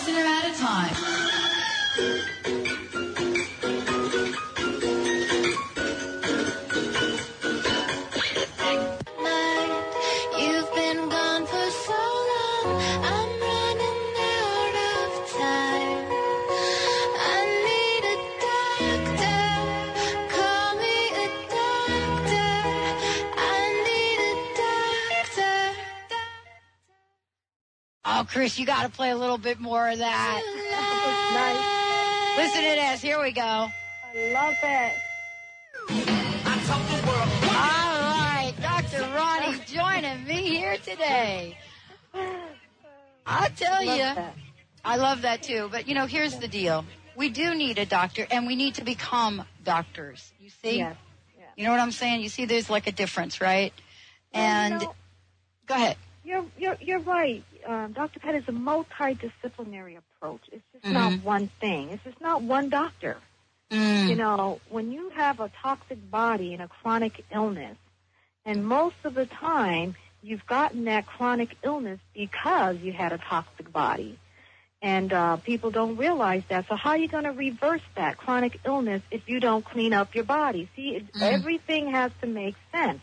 [0.00, 1.29] one listener at a time.
[28.60, 30.42] You got to play a little bit more of that.
[32.36, 33.00] Listen to this.
[33.00, 33.40] Here we go.
[33.40, 33.70] I
[34.34, 34.92] love it.
[37.48, 38.98] All right, Dr.
[39.16, 41.56] Roni joining me here today.
[43.26, 44.34] I'll tell Love you, that.
[44.84, 45.70] I love that too.
[45.72, 46.84] But you know, here's the deal:
[47.16, 50.32] we do need a doctor, and we need to become doctors.
[50.38, 50.76] You see?
[50.76, 50.96] Yes.
[51.56, 52.20] You know what I'm saying?
[52.20, 53.72] You see, there's like a difference, right?
[54.34, 54.94] Well, you And know-
[55.64, 55.96] go ahead.
[56.24, 57.42] You're you're you're right.
[57.66, 58.20] Um, Dr.
[58.20, 60.42] Pat is a multidisciplinary approach.
[60.52, 60.92] It's just Mhm.
[60.92, 61.90] not one thing.
[61.90, 63.16] It's just not one doctor.
[63.70, 64.08] Mm.
[64.08, 67.76] You know, when you have a toxic body and a chronic illness,
[68.44, 73.72] and most of the time you've gotten that chronic illness because you had a toxic
[73.72, 74.18] body.
[74.82, 76.66] And uh, people don't realize that.
[76.68, 80.14] So how are you going to reverse that chronic illness if you don't clean up
[80.14, 80.70] your body?
[80.74, 81.22] See, Mhm.
[81.22, 83.00] everything has to make sense.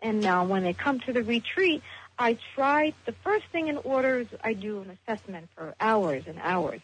[0.00, 1.80] And now when they come to the retreat,
[2.18, 6.38] I try, the first thing in order is I do an assessment for hours and
[6.42, 6.80] hours.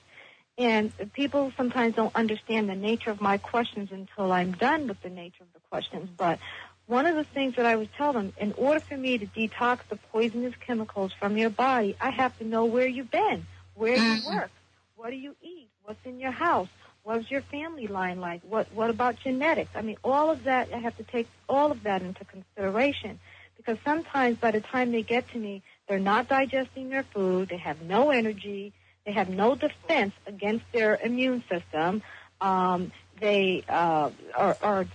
[0.56, 5.10] And people sometimes don't understand the nature of my questions until I'm done with the
[5.10, 6.08] nature of the questions.
[6.16, 6.40] But
[6.86, 9.80] one of the things that I would tell them, in order for me to detox
[9.88, 14.02] the poisonous chemicals from your body, I have to know where you've been, where you
[14.02, 14.24] Mhm.
[14.24, 14.50] work,
[14.96, 16.68] what do you eat, what's in your house,
[17.04, 19.70] what's your family line like, what what about genetics?
[19.76, 23.20] I mean, all of that I have to take all of that into consideration
[23.58, 27.58] because sometimes by the time they get to me, they're not digesting their food, they
[27.58, 28.72] have no energy,
[29.04, 32.02] they have no defense against their immune system.
[32.40, 34.86] Um, they uh, are, are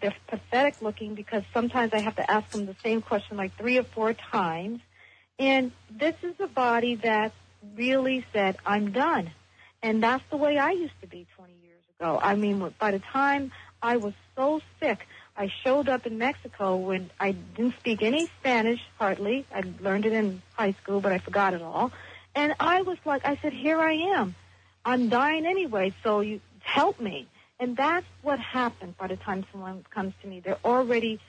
[0.00, 3.78] they're pathetic looking because sometimes I have to ask them the same question like three
[3.78, 4.80] or four times.
[5.38, 7.32] And this is a body that
[7.76, 9.30] really said, I'm done.
[9.82, 12.18] And that's the way I used to be 20 years ago.
[12.20, 15.06] I mean, by the time I was so sick,
[15.38, 19.46] I showed up in Mexico when I didn't speak any Spanish, hardly.
[19.54, 21.92] I learned it in high school, but I forgot it all.
[22.34, 24.34] And I was like, I said, here I am.
[24.84, 27.28] I'm dying anyway, so you help me.
[27.60, 30.40] And that's what happens by the time someone comes to me.
[30.40, 31.20] They're already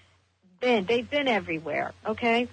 [0.59, 2.47] been, they've been everywhere, okay?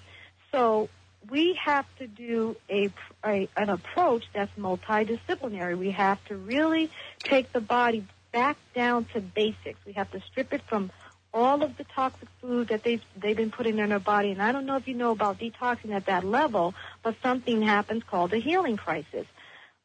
[0.52, 0.90] So
[1.30, 2.90] we have to do a,
[3.24, 5.76] a an approach that's multidisciplinary.
[5.76, 6.90] We have to really
[7.20, 9.78] take the body back down to basics.
[9.86, 10.90] We have to strip it from
[11.36, 14.30] all of the toxic food that they've they've been putting in their body.
[14.30, 18.02] And I don't know if you know about detoxing at that level, but something happens
[18.02, 19.26] called a healing crisis.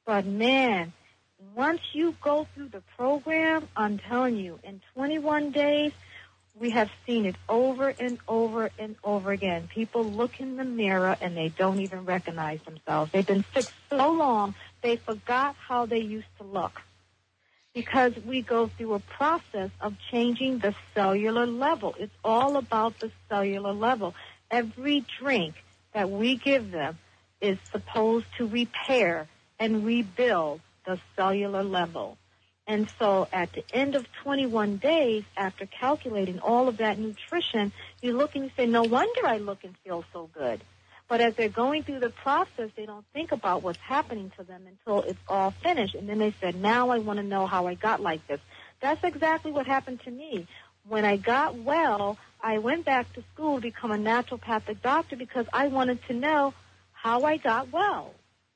[0.05, 0.93] But man,
[1.53, 5.91] once you go through the program, I'm telling you, in 21 days,
[6.57, 9.67] we have seen it over and over and over again.
[9.67, 13.11] People look in the mirror and they don't even recognize themselves.
[13.11, 16.81] They've been sick so long, they forgot how they used to look.
[17.73, 21.95] Because we go through a process of changing the cellular level.
[21.97, 24.13] It's all about the cellular level.
[24.49, 25.55] Every drink
[25.93, 26.97] that we give them
[27.39, 29.27] is supposed to repair
[29.59, 32.17] and rebuild the cellular level.
[32.67, 38.15] And so at the end of 21 days, after calculating all of that nutrition, you
[38.15, 40.61] look and you say, no wonder I look and feel so good.
[41.11, 44.61] But as they're going through the process, they don't think about what's happening to them
[44.65, 45.93] until it's all finished.
[45.93, 48.39] And then they said, now I want to know how I got like this.
[48.79, 50.47] That's exactly what happened to me.
[50.87, 55.45] When I got well, I went back to school to become a naturopathic doctor because
[55.51, 56.53] I wanted to know
[56.93, 58.13] how I got well.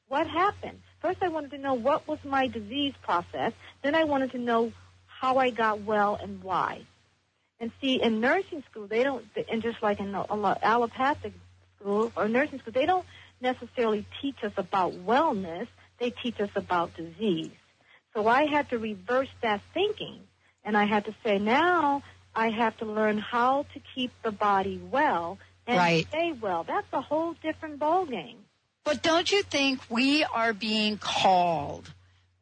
[0.08, 0.80] What happened?
[1.02, 3.52] First, I wanted to know what was my disease process.
[3.84, 4.72] Then I wanted to know
[5.08, 6.84] how I got well and why.
[7.60, 11.34] And see, in nursing school, they don't, and just like in allopathic
[11.86, 13.06] school or nursing school, they don't
[13.42, 15.68] necessarily teach us about wellness.
[16.00, 17.52] They teach us about disease.
[18.14, 20.20] So I had to reverse that thinking.
[20.64, 22.02] And I had to say, now
[22.36, 26.08] I have to learn how to keep the body well and Right.
[26.08, 26.64] stay well.
[26.64, 28.38] That's a whole different ballgame.
[28.84, 31.92] But don't you think we are being called?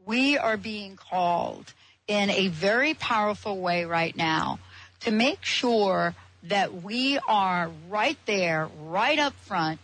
[0.06, 1.74] We are being called
[2.08, 4.60] in a very powerful way right now
[5.02, 9.80] to make sure that we are right there, right up front,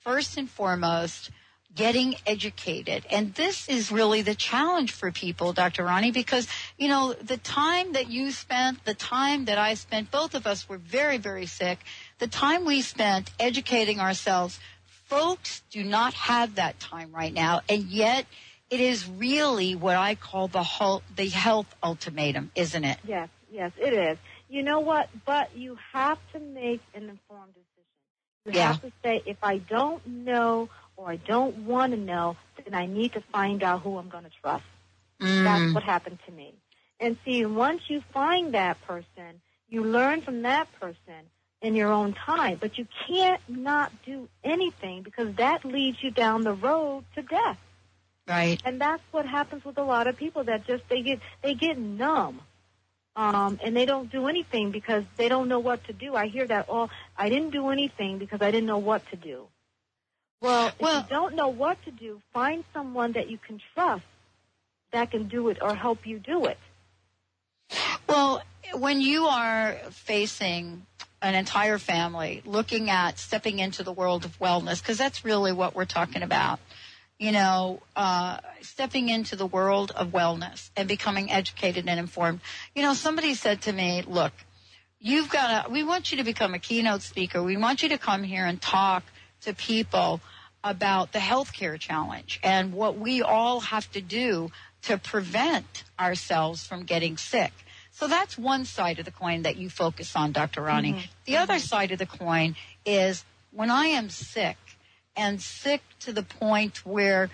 [0.00, 1.30] first and foremost,
[1.74, 3.04] getting educated.
[3.10, 5.84] And this is really the challenge for people, Dr.
[5.84, 6.48] Roni, because,
[6.78, 10.68] you know, the time that you spent, the time that I spent, both of us
[10.68, 11.80] were very, very sick.
[12.18, 17.60] The time we spent educating ourselves, folks do not have that time right now.
[17.68, 18.26] And yet
[18.70, 22.98] it is really what I call the the health ultimatum, isn't it?
[23.06, 24.18] Yes, yes, it is.
[24.48, 25.08] You know what?
[25.24, 27.66] But you have to make an informed decision.
[28.44, 28.66] You Yeah.
[28.68, 32.86] have to say, if I don't know or I don't want to know, then I
[32.86, 34.64] need to find out who I'm going to trust.
[35.20, 35.44] Mm.
[35.44, 36.54] That's what happened to me.
[37.00, 41.30] And see, once you find that person, you learn from that person
[41.60, 42.58] in your own time.
[42.60, 47.58] But you can't not do anything because that leads you down the road to death.
[48.28, 48.60] Right.
[48.64, 51.78] And that's what happens with a lot of people that just they get they get
[51.78, 52.40] numb.
[53.16, 56.14] Um, and they don't do anything because they don't know what to do.
[56.14, 59.48] I hear that all I didn't do anything because I didn't know what to do.
[60.42, 64.04] Well, if you don't know what to do, find someone that you can trust
[64.92, 66.58] that can do it or help you do it.
[68.06, 68.42] Well,
[68.74, 70.84] when you are facing
[71.22, 75.74] an entire family looking at stepping into the world of wellness, because that's really what
[75.74, 76.60] we're talking about,
[77.18, 82.40] you know, uh, stepping into the world of wellness and becoming educated and informed.
[82.74, 84.32] You know, somebody said to me, look,
[85.00, 87.42] you've got to, we want you to become a keynote speaker.
[87.42, 89.02] We want you to come here and talk
[89.42, 90.20] to people
[90.62, 94.50] about the healthcare challenge and what we all have to do
[94.82, 97.52] to prevent ourselves from getting sick.
[97.92, 100.60] So that's one side of the coin that you focus on, Dr.
[100.60, 100.94] Roni.
[100.94, 101.08] Mhm.
[101.24, 104.58] The other side of the coin is when I am sick
[105.16, 107.30] and sick to the point where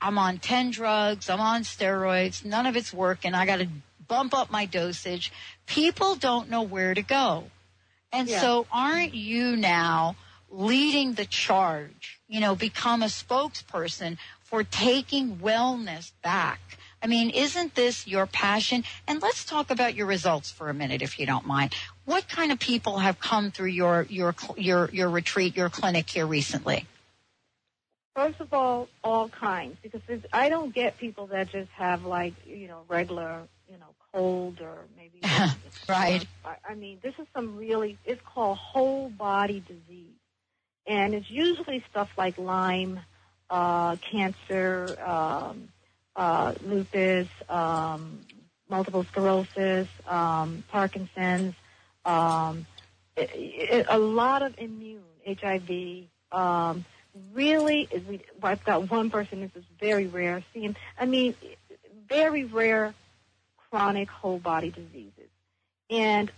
[0.00, 3.68] I'm on 10 drugs, I'm on steroids, none of it's working, I got to
[4.08, 5.30] bump up my dosage.
[5.66, 7.50] People don't know where to go.
[8.12, 8.40] And Yeah.
[8.40, 10.16] so aren't you now
[10.50, 16.60] leading the charge, you know, become a spokesperson for taking wellness back?
[17.02, 18.84] I mean, isn't this your passion?
[19.06, 21.74] And let's talk about your results for a minute, if you don't mind.
[22.04, 26.26] What kind of people have come through your your your your retreat, your clinic here
[26.26, 26.86] recently?
[28.14, 30.02] First of all, all kinds, because
[30.32, 34.84] I don't get people that just have like you know regular you know, cold or
[34.96, 35.20] maybe.
[35.88, 36.26] right.
[36.44, 40.06] I, I mean, this is some really, it's called whole body disease.
[40.86, 43.00] And it's usually stuff like Lyme,
[43.48, 45.68] uh, cancer, um,
[46.16, 48.20] uh, lupus, um,
[48.68, 51.54] multiple sclerosis, um, Parkinson's,
[52.04, 52.66] um,
[53.16, 56.84] it, it, a lot of immune, HIV, um,
[57.32, 61.34] really, is, we, I've got one person, this is very rare, seeing, I mean,
[62.08, 62.94] very rare
[63.70, 65.30] chronic whole body diseases.
[65.88, 66.30] And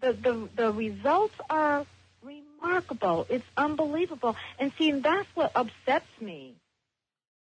[0.00, 1.86] the, the, the results are
[2.22, 3.26] remarkable.
[3.28, 4.36] It's unbelievable.
[4.58, 6.54] And see, that's what upsets me,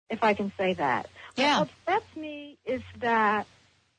[0.10, 1.08] if I can say that.
[1.36, 1.60] Yeah.
[1.60, 3.48] What upsets me is that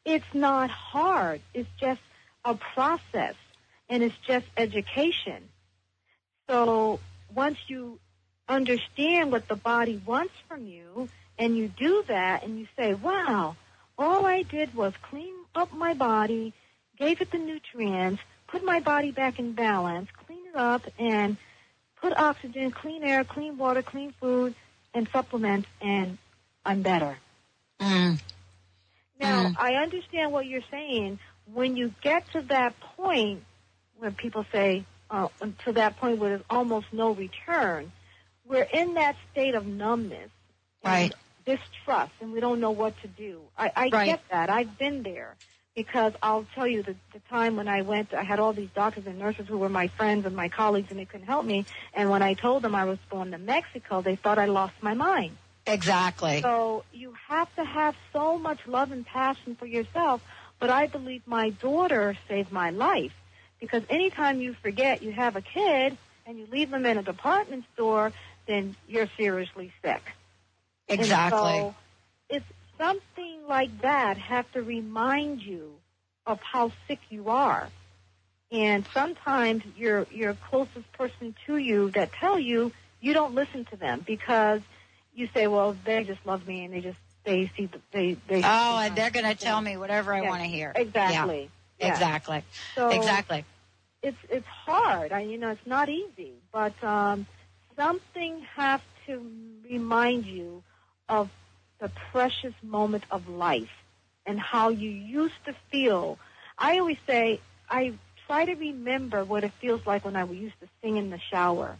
[0.05, 1.41] it's not hard.
[1.55, 2.01] It's just
[2.45, 3.35] a process
[3.89, 5.49] and it's just education.
[6.49, 7.01] So
[7.35, 7.99] once you
[8.49, 13.57] understand what the body wants from you and you do that and you say, wow,
[13.99, 16.53] all I did was clean up my body,
[16.99, 21.37] gave it the nutrients, put my body back in balance, clean it up and
[22.01, 24.55] put oxygen, clean air, clean water, clean food
[24.95, 26.19] and supplements and
[26.65, 27.17] I'm better.
[27.81, 28.21] Mm.
[29.21, 31.19] Now, I understand what you're saying.
[31.53, 33.43] When you get to that point
[33.99, 35.29] where people say, uh,
[35.65, 37.93] to that point where there's almost no return,
[38.49, 40.31] we're in that state of numbness,
[40.85, 41.13] Right.
[41.45, 43.43] distrust, and we don't know what to do.
[43.59, 44.07] I, I Right.
[44.07, 44.51] get that.
[44.51, 45.37] I've been there
[45.75, 49.07] because I'll tell you the, the time when I went, I had all these doctors
[49.07, 51.67] and nurses who were my friends and my colleagues, and they couldn't help me.
[51.93, 54.95] And when I told them I was going to Mexico, they thought I lost my
[54.95, 55.37] mind.
[55.67, 56.41] Exactly.
[56.43, 60.23] So you have to have so much love and passion for yourself.
[60.59, 63.13] But I believe my daughter saved my life
[63.61, 67.65] because anytime you forget you have a kid and you leave them in a department
[67.75, 68.13] store,
[68.47, 70.03] then you're seriously sick.
[70.89, 71.61] Exactly.
[71.61, 71.75] so
[72.29, 72.45] it's
[72.79, 75.75] something like that have to remind you
[76.27, 77.69] of how sick you are.
[78.53, 83.77] And sometimes your your closest person to you that tell you you don't listen to
[83.77, 84.61] them because
[85.15, 88.43] you say, well, they just love me and they just they see the, they they.
[88.45, 90.73] Oh, and they're going to tell me whatever I Yeah, want to hear.
[90.77, 91.51] Exactly.
[91.79, 91.87] Yeah.
[91.87, 91.93] Yeah.
[91.93, 92.45] Exactly.
[92.77, 93.45] So exactly.
[94.03, 95.13] it's it's hard.
[95.13, 97.27] I you know it's not easy, but um,
[97.77, 99.31] something has to
[99.69, 100.63] remind you
[101.09, 101.31] of
[101.79, 103.71] the precious moment of life
[104.25, 106.19] and how you used to feel.
[106.59, 107.95] I always say I
[108.27, 111.77] try to remember what it feels like when I used to sing in the shower,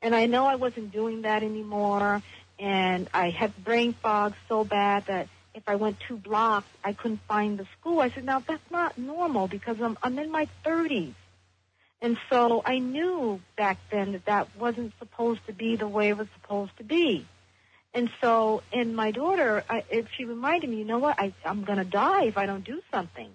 [0.00, 2.22] and I know I wasn't doing that anymore.
[2.58, 7.20] And I had brain fog so bad that if I went two blocks, I couldn't
[7.26, 8.00] find the school.
[8.00, 11.14] I said, now that's not normal because I'm, I'm in my 30s.
[12.02, 16.18] And so I knew back then that that wasn't supposed to be the way it
[16.18, 17.26] was supposed to be.
[17.94, 21.62] And so, and my daughter, I, if she reminded me, you know what, I, I'm
[21.62, 23.30] going to die if I don't do something.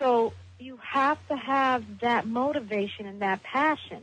[0.00, 4.02] So you have to have that motivation and that passion.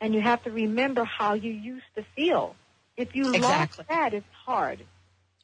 [0.00, 2.56] And you have to remember how you used to feel.
[2.96, 3.84] If you Exactly.
[3.84, 4.80] lost that, it's hard.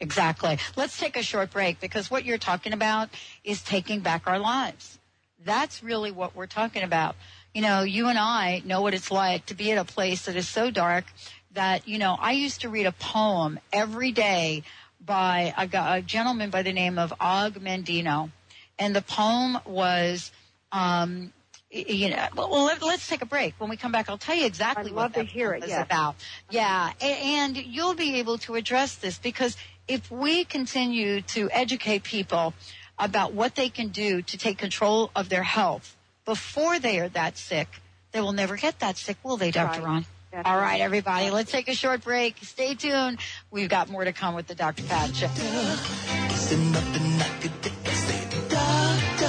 [0.01, 0.59] Exactly.
[0.75, 3.11] Let's take a short break because what you're talking about
[3.45, 4.99] is taking back our lives.
[5.45, 7.17] That's really what we're talking about.
[7.55, 10.35] You know, you and I know what it's like to be at a place that
[10.35, 11.05] is so dark
[11.53, 14.65] that, you know, I used to read a poem every day
[15.01, 18.33] by a, a gentleman by the name of Og Mandino.
[18.77, 20.33] And the poem was,
[20.73, 21.33] um,
[21.71, 23.55] you know, well, let, let's take a break.
[23.59, 25.63] When we come back, I'll tell you exactly I'd what love to that hear it,
[25.71, 26.17] about.
[26.51, 32.53] Yeah, and you'll be able to address this because if we continue to educate people
[32.99, 37.39] about what they can do to take control of their health before they are that
[37.39, 37.69] sick,
[38.13, 39.81] they will never get that sick, will they, Dr.
[39.81, 39.87] Right.
[39.87, 40.07] Ron?
[40.33, 40.73] That's All right.
[40.73, 42.37] right, everybody, let's take a short break.
[42.43, 43.19] Stay tuned.
[43.51, 44.83] We've got more to come with the Dr.
[44.85, 45.27] Pat Show.
[45.27, 47.71] Is there nothing I could do?
[47.91, 49.25] Say, doctor,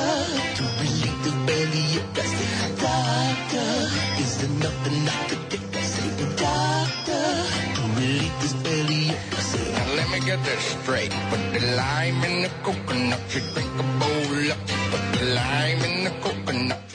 [10.35, 11.11] get this straight.
[11.29, 14.57] Put the lime in the coconut, you drink a bowl up.
[14.91, 16.94] Put the lime in the coconut.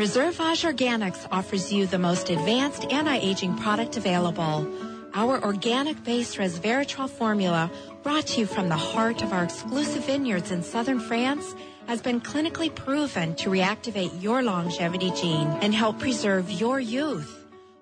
[0.00, 4.66] Reservage Organics offers you the most advanced anti-aging product available.
[5.12, 7.70] Our organic-based resveratrol formula
[8.02, 11.54] brought to you from the heart of our exclusive vineyards in southern France,
[11.86, 17.39] has been clinically proven to reactivate your longevity gene and help preserve your youth.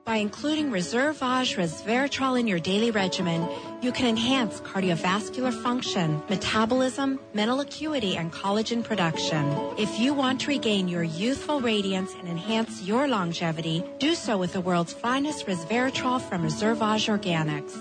[0.08, 3.46] By including Reservage resveratrol in your daily regimen,
[3.82, 9.44] you can enhance cardiovascular function, metabolism, mental acuity, and collagen production.
[9.76, 14.54] If you want to regain your youthful radiance and enhance your longevity, do so with
[14.54, 17.76] the world's finest resveratrol from Reservage Organics.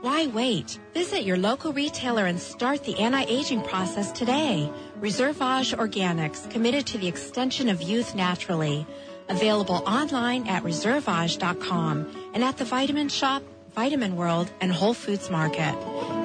[0.00, 0.80] Why wait?
[0.94, 4.68] Visit your local retailer and start the anti-aging process today.
[5.00, 8.84] Reservage Organics, committed to the extension of youth naturally.
[9.28, 13.42] Available online at reservage.com and at the Vitamin Shoppe,
[13.74, 15.74] Vitamin World, and Whole Foods Market.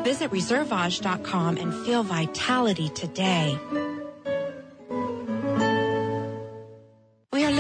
[0.04, 3.58] Visit reservage.com and feel vitality today.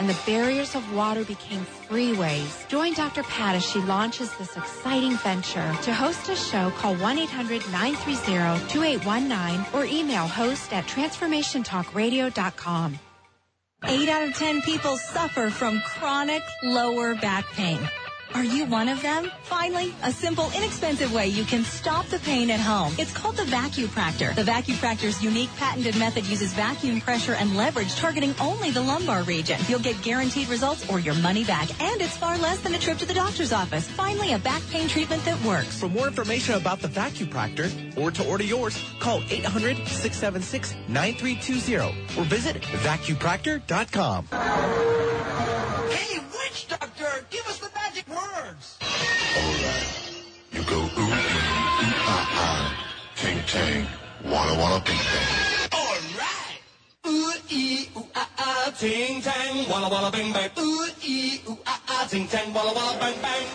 [0.00, 2.66] and the barriers of water became freeways.
[2.68, 3.22] Join Dr.
[3.22, 5.76] Pat as she launches this exciting venture.
[5.82, 12.98] To host a show, call 1-800-930-2819 or email host at transformationtalkradio.com.
[13.84, 17.78] Eight out of 10 people suffer from chronic lower back pain.
[18.34, 19.30] Are you one of them?
[19.42, 22.94] Finally, a simple, inexpensive way you can stop the pain at home.
[22.98, 24.34] It's called the Vacupractor.
[24.34, 29.58] The Vacupractor's unique patented method uses vacuum pressure and leverage targeting only the lumbar region.
[29.68, 32.96] You'll get guaranteed results or your money back, and it's far less than a trip
[32.98, 33.88] to the doctor's office.
[33.88, 35.78] Finally, a back pain treatment that works.
[35.80, 44.89] For more information about the Vacupractor or to order yours, call 800-676-9320 or visit vacupractor.com.
[53.20, 53.86] ting, tang,
[54.24, 55.68] walla, walla, bing, bang.
[55.72, 56.60] All right.
[57.06, 60.50] Ooh, ee, ooh, ah, ah, ting, tang, walla, walla, bing, bang.
[60.58, 63.46] Ooh, ee, ooh, ah, ah, ting, tang, walla, walla, bang, bang.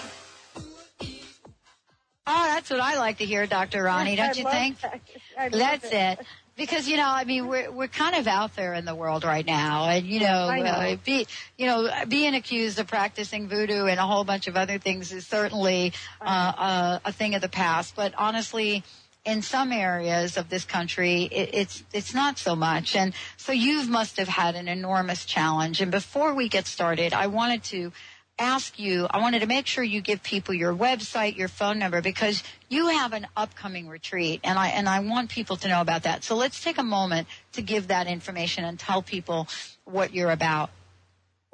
[2.28, 3.84] Oh, that's what I like to hear, Dr.
[3.84, 4.82] Roni, don't I you think?
[4.82, 5.52] that.
[5.52, 5.94] That's it.
[5.94, 6.20] it.
[6.56, 9.46] Because you know, I mean, we're we're kind of out there in the world right
[9.46, 10.64] now, and you know, know.
[10.64, 14.80] Uh, be you know, being accused of practicing voodoo and a whole bunch of other
[14.80, 15.92] things is certainly
[16.22, 17.94] uh, uh, a thing of the past.
[17.98, 18.86] But honestly,
[19.26, 23.84] in some areas of this country, it, it's it's not so much, and so you
[23.88, 25.82] must have had an enormous challenge.
[25.82, 27.92] And before we get started, I wanted to
[28.38, 32.02] ask you, I wanted to make sure you give people your website, your phone number,
[32.02, 36.04] because you have an upcoming retreat, and I and I want people to know about
[36.04, 36.24] that.
[36.24, 39.48] So let's take a moment to give that information and tell people
[39.86, 40.70] what you're about.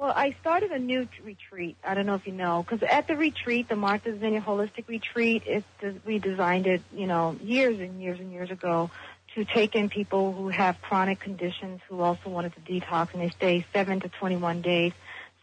[0.02, 1.76] Well, I started a new t- retreat.
[1.84, 5.44] I don't know if you know, because at the retreat, the Martha's Vineyard Holistic Retreat,
[5.46, 5.64] it's
[6.04, 8.90] we designed it, you know, years and years and years ago
[9.36, 13.28] to take in people who have chronic conditions who also wanted to detox, and they
[13.28, 14.92] stay seven to 21 days.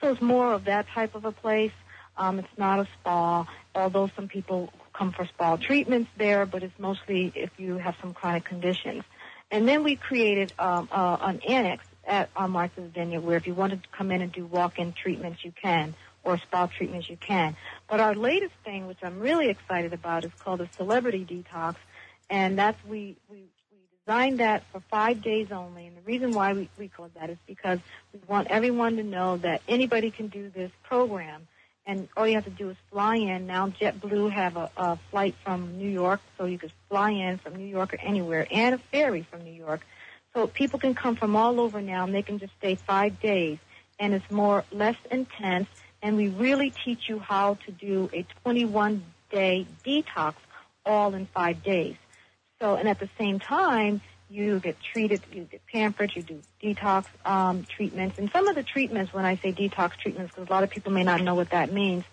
[0.02, 1.72] So it's more of that type of a place.
[2.18, 6.78] Um, it's not a spa, although some people come for spa treatments there, but it's
[6.78, 9.06] mostly if you have some chronic conditions.
[9.52, 13.54] And then we created um, uh, an annex at our Martha's Vineyard where if you
[13.54, 15.94] wanted to come in and do walk-in treatments, you can,
[16.24, 17.56] or spa treatments, you can.
[17.88, 21.76] But our latest thing, which I'm really excited about, is called a Celebrity Detox,
[22.30, 23.44] and that's we we
[24.06, 25.86] designed that for five days only.
[25.86, 27.80] And the reason why we, we call it that is because
[28.12, 31.48] we want everyone to know that anybody can do this program.
[31.86, 33.48] And all you have to do is fly in.
[33.48, 37.56] Now JetBlue have a, a flight from New York, so you could fly in from
[37.56, 39.82] New York or anywhere, and a ferry from New York.
[40.40, 43.58] So people can come from all over now, and they can just stay five days.
[44.00, 45.68] And it's more less intense,
[46.02, 50.36] and we really teach you how to do a 21 day detox
[50.86, 51.98] all in five days.
[52.62, 57.08] So, and at the same time, you get treated, you get pampered, you do detox
[57.26, 58.18] um, treatments.
[58.18, 60.94] And some of the treatments, when I say detox treatments, because a lot of people
[60.94, 62.06] may not know what that means,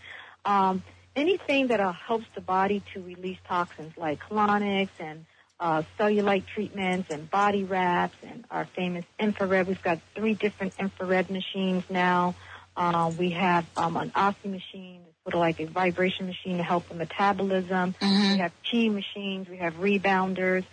[0.45, 0.83] um,
[1.15, 5.27] anything that uh, helps the body to release toxins like colonics and
[5.59, 9.67] uh, cellulite treatments and body wraps and our famous infrared.
[9.67, 12.35] We've got three different infrared machines now.
[12.77, 16.89] Uh, we have um, an Oxy machine, sort of like a vibration machine to help
[16.89, 17.95] the metabolism.
[18.33, 19.49] We have chi machines.
[19.49, 20.65] We have rebounders.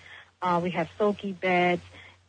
[0.42, 1.82] Uh, we have Soqi beds.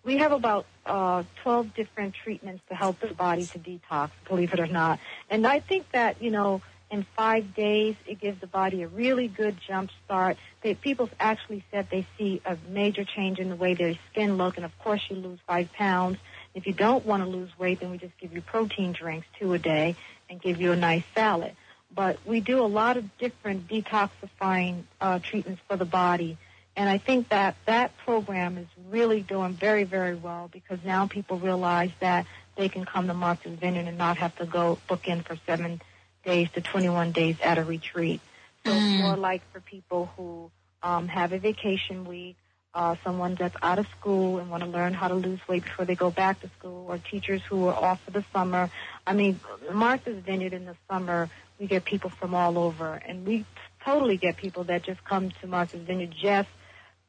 [0.05, 4.61] We have about uh, 12 different treatments to help the body to detox, believe it
[4.61, 5.01] or not.
[5.31, 6.63] And I think that, you know,
[6.95, 10.37] in five days, it gives the body a really good jump start.
[10.63, 14.57] They, people actually said they see a major change in the way their skin look,
[14.57, 16.19] and of course you lose five pounds.
[16.55, 19.53] If you don't want to lose weight, then we just give you protein drinks, two
[19.55, 19.97] a day,
[20.31, 21.57] and give you a nice salad.
[21.93, 26.39] But we do a lot of different detoxifying uh, treatments for the body.
[26.77, 31.39] And I think that that program is really doing very, very well because now people
[31.39, 32.27] realize that
[32.57, 35.81] they can come to Martha's Vineyard and not have to go book in for seven
[36.25, 38.20] days to 21 days at a retreat.
[38.64, 40.51] So it's more like for people who
[40.83, 42.37] um, have a vacation week,
[42.75, 45.85] uh, someone that's out of school and want to learn how to lose weight before
[45.85, 48.70] they go back to school, or teachers who are off for the summer.
[49.07, 49.39] I mean,
[49.72, 53.45] Martha's Vineyard in the summer, we get people from all over, and we
[53.85, 56.49] totally get people that just come to Martha's Vineyard just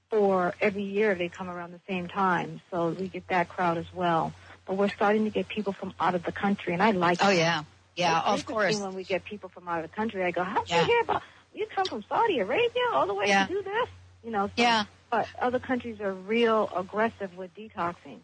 [0.10, 2.62] for every year they come around the same time.
[2.70, 4.34] So we get that crowd as well.
[4.66, 7.20] But we're starting to get people from out of the country, and I like.
[7.22, 7.36] Oh that.
[7.36, 7.64] yeah,
[7.96, 8.80] yeah, It's of course.
[8.80, 10.82] When we get people from out of the country, I go, "How'd Yeah.
[10.82, 11.24] you hear about?
[11.54, 13.46] You come from Saudi Arabia all the way Yeah.
[13.46, 13.90] to do this?"
[14.24, 14.48] You know.
[14.48, 14.86] So, Yeah.
[15.10, 18.20] But other countries are real aggressive with detoxing.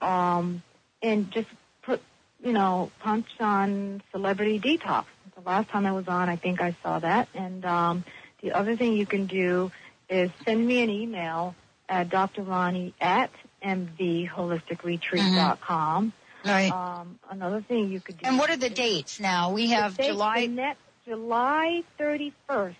[0.00, 0.62] um,
[1.02, 1.48] and just
[1.82, 2.00] put
[2.40, 5.06] you know punch on celebrity detox.
[5.34, 7.26] The last time I was on, I think I saw that.
[7.34, 8.04] And um,
[8.42, 9.72] the other thing you can do
[10.12, 11.54] is send me an email
[11.88, 12.42] at Dr.
[12.42, 13.30] Ronnie at
[13.64, 16.12] mvholisticretreat.com.
[16.44, 16.72] Right.
[16.72, 18.26] Um, another thing you could do.
[18.26, 19.52] And what are the dates now?
[19.52, 20.40] We have The July.
[20.42, 22.74] the next July 31st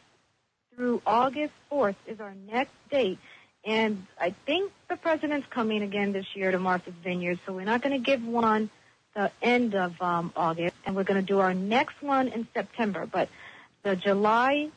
[0.74, 3.18] through August 4th is our next date.
[3.64, 7.80] And I think the president's coming again this year to Martha's Vineyard, so we're not
[7.82, 8.70] going to give one
[9.14, 13.06] the end of um, August, and we're going to do our next one in September.
[13.06, 13.28] But
[13.84, 14.70] the July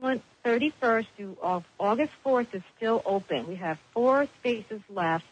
[0.00, 3.46] 20 31st through Au- August 4th is still open.
[3.48, 5.24] We have four spaces left.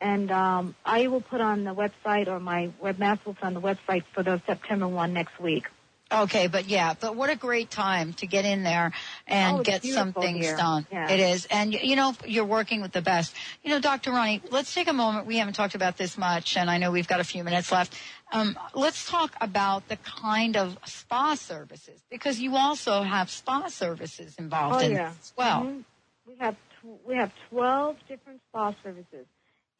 [0.00, 3.60] And um, I will put on the website, or my webmaster will put on the
[3.60, 5.66] website for the September one next week.
[6.12, 8.92] Okay, but yeah, but what a great time to get in there
[9.28, 10.56] and Oh, get some things here.
[10.56, 10.86] done.
[10.90, 11.08] Yeah.
[11.10, 11.46] It is.
[11.46, 13.34] And you know, you're working with the best.
[13.62, 14.10] You know, Dr.
[14.10, 15.26] Roni, let's take a moment.
[15.26, 17.96] We haven't talked about this much and I know we've got a few minutes left.
[18.32, 24.34] Um, let's talk about the kind of spa services because you also have spa services
[24.36, 25.12] involved oh in yeah.
[25.20, 25.62] as well.
[25.62, 25.84] Mhm.
[26.26, 29.26] We have tw- we have twelve different spa services,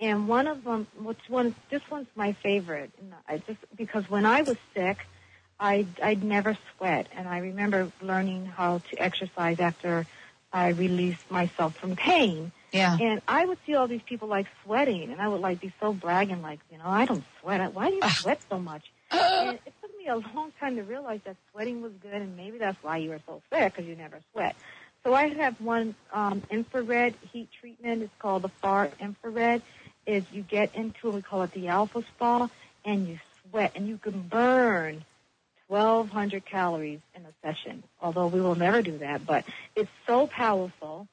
[0.00, 1.54] and one of them, which one?
[1.70, 2.90] This one's my favorite.
[3.28, 4.98] I just because when I was sick,
[5.60, 10.06] I I'd never sweat, and I remember learning how to exercise after
[10.52, 12.50] I released myself from pain.
[12.72, 12.96] Yeah.
[12.98, 15.92] And I would see all these people like sweating, and I would like be so
[15.92, 17.74] bragging, like you know, I don't sweat.
[17.74, 18.90] Why do you sweat so much?
[19.10, 22.56] and it took me a long time to realize that sweating was good, and maybe
[22.56, 24.56] that's why you were so sick because you never sweat.
[25.04, 28.02] So I have one um, infrared heat treatment.
[28.02, 29.60] It's called the far infrared.
[30.06, 32.48] Is you get into we call it the alpha spa,
[32.82, 33.18] and you
[33.50, 35.04] sweat, and you can burn
[35.70, 37.82] 1,200 calories in a session.
[38.02, 39.44] Although we will never do that, but
[39.76, 41.06] it's so powerful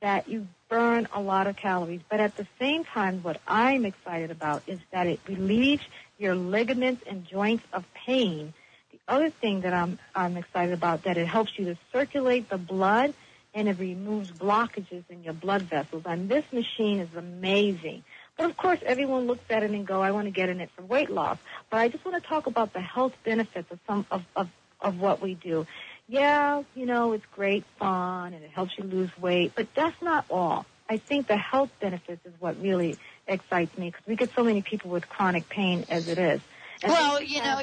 [0.00, 2.00] that you burn a lot of calories.
[2.08, 5.82] But at the same time, what I'm excited about is that it relieves
[6.18, 8.52] your ligaments and joints of pain.
[8.90, 12.58] The other thing that I'm I'm excited about that it helps you to circulate the
[12.58, 13.14] blood
[13.54, 16.02] and it removes blockages in your blood vessels.
[16.06, 18.04] And this machine is amazing.
[18.40, 20.70] But of course, everyone looks at it and go, "I want to get in it
[20.74, 21.36] for weight loss."
[21.68, 24.48] But I just want to talk about the health benefits of some of of,
[24.80, 25.66] of what we do.
[26.08, 30.24] Yeah, you know, it's great fun and it helps you lose weight, but that's not
[30.30, 30.64] all.
[30.88, 32.96] I think the health benefits is what really
[33.28, 36.40] excites me because we get so many people with chronic pain as it is.
[36.82, 37.60] And well, you know,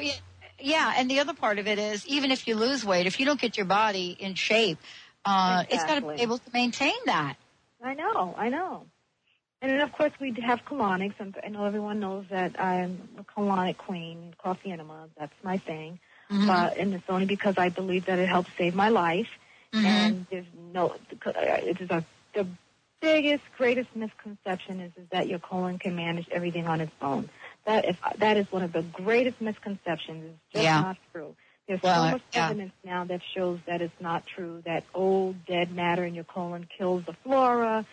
[0.60, 3.26] yeah, and the other part of it is even if you lose weight, if you
[3.26, 4.78] don't get your body in shape,
[5.24, 7.34] uh, it's got to be able to maintain that.
[7.82, 8.86] I know, I know.
[9.60, 13.24] And then of course we have colonics, and I know everyone knows that I'm a
[13.24, 15.08] colonic queen, coffee enema.
[15.18, 15.98] That's my thing.
[16.30, 16.46] Mhm.
[16.46, 19.28] But and it's only because I believe that it helps save my life.
[19.72, 19.84] Mhm.
[19.84, 22.04] And there's no, it is a
[22.34, 22.46] the
[23.00, 27.28] biggest, greatest misconception is, is that your colon can manage everything on its own.
[27.64, 30.24] That is that is one of the greatest misconceptions.
[30.24, 30.80] It's just Yeah.
[30.80, 31.34] not true.
[31.66, 32.46] There's Well, so much yeah.
[32.46, 34.62] evidence now that shows that it's not true.
[34.64, 37.84] That old dead matter in your colon kills the flora.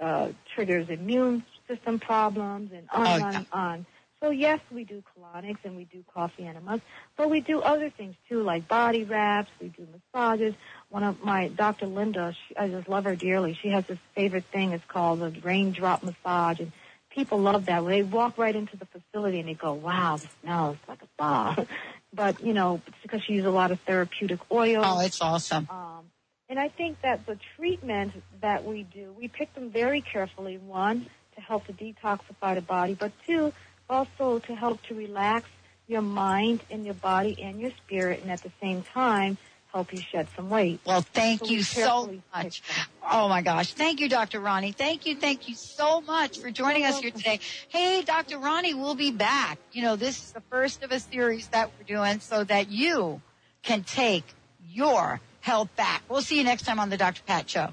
[0.00, 3.86] Uh, triggers immune system problems, and on Oh, and on and on.
[4.22, 6.80] So yes, we do colonics and we do coffee enemas,
[7.16, 9.50] but we do other things too, like body wraps.
[9.60, 10.54] We do massages.
[10.90, 11.86] One of my Dr.
[11.86, 13.58] Linda, she, I just love her dearly.
[13.62, 14.72] She has this favorite thing.
[14.72, 16.72] It's called the raindrop massage, and
[17.10, 17.84] people love that.
[17.86, 21.64] They walk right into the facility and they go, "Wow, this smells like a spa."
[22.14, 24.84] but you know, it's because she uses a lot of therapeutic oils.
[24.86, 25.66] Oh, it's awesome.
[25.70, 25.89] Um,
[26.50, 30.58] and I think that the treatment that we do, we pick them very carefully.
[30.58, 33.52] One, to help to detoxify the body, but two,
[33.88, 35.48] also to help to relax
[35.86, 39.38] your mind and your body and your spirit, and at the same time,
[39.72, 40.80] help you shed some weight.
[40.84, 42.62] Well, thank So you so much.
[43.08, 43.72] Oh my gosh.
[43.72, 44.40] Thank you, Dr.
[44.40, 44.74] Roni.
[44.74, 47.38] Thank you, thank you so much for joining us here today.
[47.68, 48.38] Hey, Dr.
[48.38, 49.58] Roni, we'll be back.
[49.70, 53.22] You know, this is the first of a series that we're doing so that you
[53.62, 54.24] can take
[54.68, 56.02] your health back.
[56.08, 57.22] We'll see you next time on the Dr.
[57.26, 57.72] Pat Show.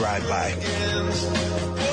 [0.00, 1.89] thrive by.